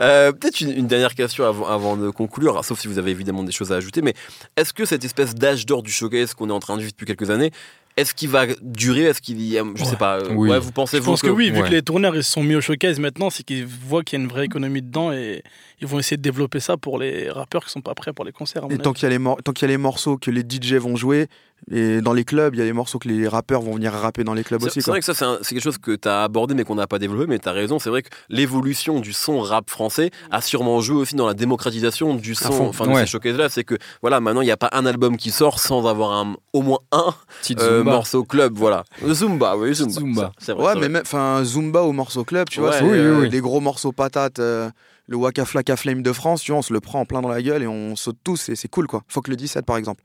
Euh, 0.00 0.32
Peut-être 0.32 0.60
une, 0.60 0.72
une 0.72 0.86
dernière 0.86 1.14
question 1.14 1.44
avant, 1.46 1.66
avant 1.68 1.96
de 1.96 2.10
conclure, 2.10 2.64
sauf 2.64 2.80
si 2.80 2.88
vous 2.88 2.98
avez 2.98 3.10
évidemment 3.10 3.42
des 3.44 3.52
choses 3.52 3.72
à 3.72 3.76
ajouter, 3.76 4.02
mais 4.02 4.14
est-ce 4.56 4.72
que 4.72 4.84
cette 4.84 5.04
espèce 5.04 5.34
d'âge 5.34 5.66
d'or 5.66 5.82
du 5.82 5.92
showcase 5.92 6.34
qu'on 6.34 6.48
est 6.48 6.52
en 6.52 6.58
train 6.60 6.74
de 6.76 6.80
vivre 6.80 6.92
depuis 6.92 7.06
quelques 7.06 7.30
années, 7.30 7.50
est-ce 7.96 8.14
qu'il 8.14 8.28
va 8.30 8.46
durer 8.62 9.02
Est-ce 9.02 9.20
qu'il 9.20 9.40
y 9.42 9.58
a, 9.58 9.64
je 9.74 9.84
sais 9.84 9.90
Ouais. 9.90 9.96
pas, 9.96 10.18
euh, 10.18 10.28
Oui. 10.34 10.48
ouais, 10.50 10.58
vous 10.58 10.72
pensez 10.72 10.98
Je 10.98 11.02
pense 11.02 11.22
que 11.22 11.28
oui, 11.28 11.50
vu 11.50 11.60
ouais. 11.60 11.68
que 11.68 11.72
les 11.74 11.82
tourneurs 11.82 12.14
ils 12.16 12.24
se 12.24 12.32
sont 12.32 12.42
mis 12.42 12.54
au 12.54 12.60
showcase 12.60 12.98
maintenant, 12.98 13.30
c'est 13.30 13.42
qu'ils 13.42 13.66
voient 13.66 14.02
qu'il 14.02 14.18
y 14.18 14.22
a 14.22 14.24
une 14.24 14.30
vraie 14.30 14.44
économie 14.46 14.82
dedans 14.82 15.12
et 15.12 15.42
ils 15.80 15.86
vont 15.86 15.98
essayer 15.98 16.16
de 16.16 16.22
développer 16.22 16.60
ça 16.60 16.76
pour 16.76 16.98
les 16.98 17.30
rappeurs 17.30 17.64
qui 17.64 17.70
sont 17.70 17.80
pas 17.80 17.94
prêts 17.94 18.12
pour 18.12 18.24
les 18.24 18.32
concerts. 18.32 18.64
Et 18.70 18.78
tant 18.78 18.92
qu'il 18.92 19.08
y, 19.08 19.12
a 19.14 19.18
les 19.18 19.24
tant 19.44 19.52
qu'il 19.52 19.62
y 19.66 19.70
a 19.70 19.72
les 19.72 19.78
morceaux 19.78 20.16
que 20.18 20.30
les 20.30 20.42
DJ 20.42 20.74
vont 20.74 20.96
jouer, 20.96 21.26
et 21.70 22.00
dans 22.00 22.14
les 22.14 22.24
clubs, 22.24 22.54
il 22.54 22.58
y 22.58 22.62
a 22.62 22.64
les 22.64 22.72
morceaux 22.72 22.98
que 22.98 23.06
les 23.08 23.28
rappeurs 23.28 23.60
vont 23.60 23.74
venir 23.74 23.92
rapper 23.92 24.24
dans 24.24 24.32
les 24.32 24.44
clubs 24.44 24.62
aussi. 24.62 24.80
c'est 24.80 24.90
vrai 24.90 25.00
que 25.00 25.04
ça, 25.12 25.38
c'est 25.42 25.54
quelque 25.54 25.62
chose 25.62 25.76
que 25.76 25.94
tu 25.94 26.08
as 26.08 26.22
abordé 26.22 26.54
mais 26.54 26.64
qu'on 26.64 26.74
n'a 26.74 26.86
pas 26.86 26.98
développé, 26.98 27.26
mais 27.28 27.38
tu 27.38 27.48
as 27.48 27.52
raison. 27.52 27.78
C'est 27.78 27.90
vrai 27.90 28.00
que 28.02 28.08
l'évolution 28.30 28.98
du 29.00 29.12
son 29.12 29.40
rap 29.40 29.68
français 29.68 30.10
a 30.30 30.40
sûrement 30.40 30.80
joué 30.80 30.96
aussi 30.96 31.16
dans 31.16 31.26
la 31.26 31.34
démocratisation 31.34 32.14
du 32.14 32.34
son, 32.34 32.68
enfin 32.68 32.86
de 32.86 32.90
Ouais. 32.92 33.00
ces 33.00 33.06
showcases-là. 33.06 33.48
C'est 33.50 33.64
que 33.64 33.74
voilà, 34.00 34.20
maintenant, 34.20 34.40
il 34.40 34.46
n'y 34.46 34.50
a 34.50 34.56
pas 34.56 34.70
un 34.72 34.86
album 34.86 35.16
qui 35.18 35.30
sort 35.30 35.60
sans 35.60 35.86
avoir 35.86 36.12
un, 36.12 36.34
au 36.54 36.62
moins 36.62 36.78
un 36.92 37.14
Petite 37.42 37.60
euh, 37.60 37.79
Zumba. 37.80 37.90
morceau 37.92 38.24
club. 38.24 38.54
Voilà. 38.56 38.84
Zumba, 39.06 39.56
oui, 39.56 39.74
Zumba. 39.74 39.92
Zumba. 39.92 40.32
C'est 40.38 40.52
vrai. 40.52 40.64
Ouais, 40.64 40.72
c'est 40.74 40.80
mais 40.80 40.88
même, 40.88 41.02
enfin, 41.02 41.42
Zumba 41.44 41.82
au 41.82 41.92
morceau 41.92 42.24
club, 42.24 42.48
tu 42.48 42.60
vois, 42.60 42.70
Ouais. 42.70 42.78
c'est 42.78 42.84
Oui, 42.84 42.90
oui, 42.92 42.98
euh, 42.98 43.20
oui. 43.22 43.28
des 43.28 43.40
gros 43.40 43.60
morceaux 43.60 43.92
patates, 43.92 44.38
euh, 44.38 44.70
le 45.06 45.16
Waka 45.16 45.44
Flocka 45.44 45.76
Flame 45.76 46.02
de 46.02 46.12
France, 46.12 46.42
tu 46.42 46.52
vois, 46.52 46.58
on 46.60 46.62
se 46.62 46.72
le 46.72 46.80
prend 46.80 47.00
en 47.00 47.04
plein 47.04 47.20
dans 47.20 47.28
la 47.28 47.42
gueule 47.42 47.62
et 47.62 47.66
on 47.66 47.96
saute 47.96 48.18
tous 48.22 48.48
et 48.48 48.56
c'est 48.56 48.68
cool 48.68 48.86
quoi. 48.86 49.02
Faut 49.08 49.20
que 49.22 49.30
le 49.30 49.36
17 49.36 49.64
par 49.66 49.76
exemple. 49.76 50.02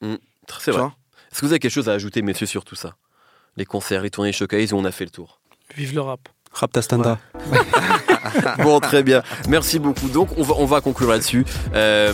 C'est 0.00 0.70
tu 0.70 0.70
vrai. 0.72 0.88
Est-ce 1.32 1.40
que 1.40 1.46
vous 1.46 1.52
avez 1.52 1.58
quelque 1.58 1.72
chose 1.72 1.88
à 1.88 1.92
ajouter, 1.92 2.22
messieurs, 2.22 2.46
sur 2.46 2.64
tout 2.64 2.76
ça? 2.76 2.94
Les 3.56 3.64
concerts, 3.64 4.02
les 4.02 4.10
tournées, 4.10 4.28
les 4.30 4.32
showcases, 4.32 4.72
où 4.72 4.76
on 4.76 4.84
a 4.84 4.92
fait 4.92 5.04
le 5.04 5.10
tour? 5.10 5.40
Vive 5.76 5.94
le 5.94 6.00
rap. 6.02 6.28
Rapta 6.54 6.82
Standa. 6.82 7.18
Bon, 8.62 8.80
très 8.80 9.02
bien. 9.02 9.22
Merci 9.48 9.78
beaucoup. 9.78 10.08
Donc, 10.08 10.28
on 10.36 10.42
va, 10.42 10.54
on 10.58 10.66
va 10.66 10.80
conclure 10.80 11.10
là-dessus. 11.10 11.44
Euh, 11.74 12.12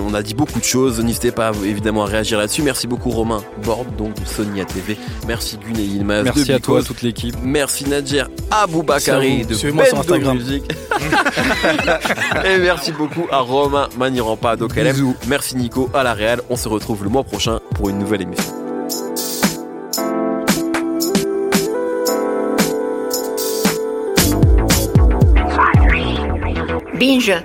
on 0.00 0.14
a 0.14 0.22
dit 0.22 0.34
beaucoup 0.34 0.58
de 0.58 0.64
choses. 0.64 1.00
N'hésitez 1.00 1.32
pas, 1.32 1.52
évidemment, 1.64 2.04
à 2.04 2.06
réagir 2.06 2.38
là-dessus. 2.38 2.62
Merci 2.62 2.86
beaucoup, 2.86 3.10
Romain 3.10 3.42
Borde, 3.64 3.94
donc 3.96 4.20
de 4.20 4.26
Sonia 4.26 4.64
TV. 4.64 4.96
Merci, 5.26 5.58
Gun 5.58 5.78
et. 5.78 6.02
Merci 6.02 6.44
de 6.44 6.54
à 6.54 6.58
toi, 6.58 6.82
toute 6.82 7.02
l'équipe. 7.02 7.36
Merci, 7.42 7.88
Nadjer 7.88 8.24
Aboubakari 8.50 9.46
de 9.46 9.54
Suivez-moi 9.54 9.84
sur 9.86 9.96
Bendo 9.98 10.14
Instagram. 10.14 10.38
Music. 10.38 10.64
et 12.44 12.58
merci 12.58 12.92
beaucoup 12.92 13.26
à 13.30 13.38
Romain 13.38 13.88
Manirampa 13.98 14.56
d'Okalem. 14.56 15.14
Merci, 15.28 15.56
Nico, 15.56 15.88
à 15.94 16.02
la 16.02 16.14
Real. 16.14 16.40
On 16.50 16.56
se 16.56 16.68
retrouve 16.68 17.04
le 17.04 17.10
mois 17.10 17.24
prochain 17.24 17.60
pour 17.74 17.88
une 17.88 17.98
nouvelle 17.98 18.22
émission. 18.22 18.69
Binja? 27.00 27.42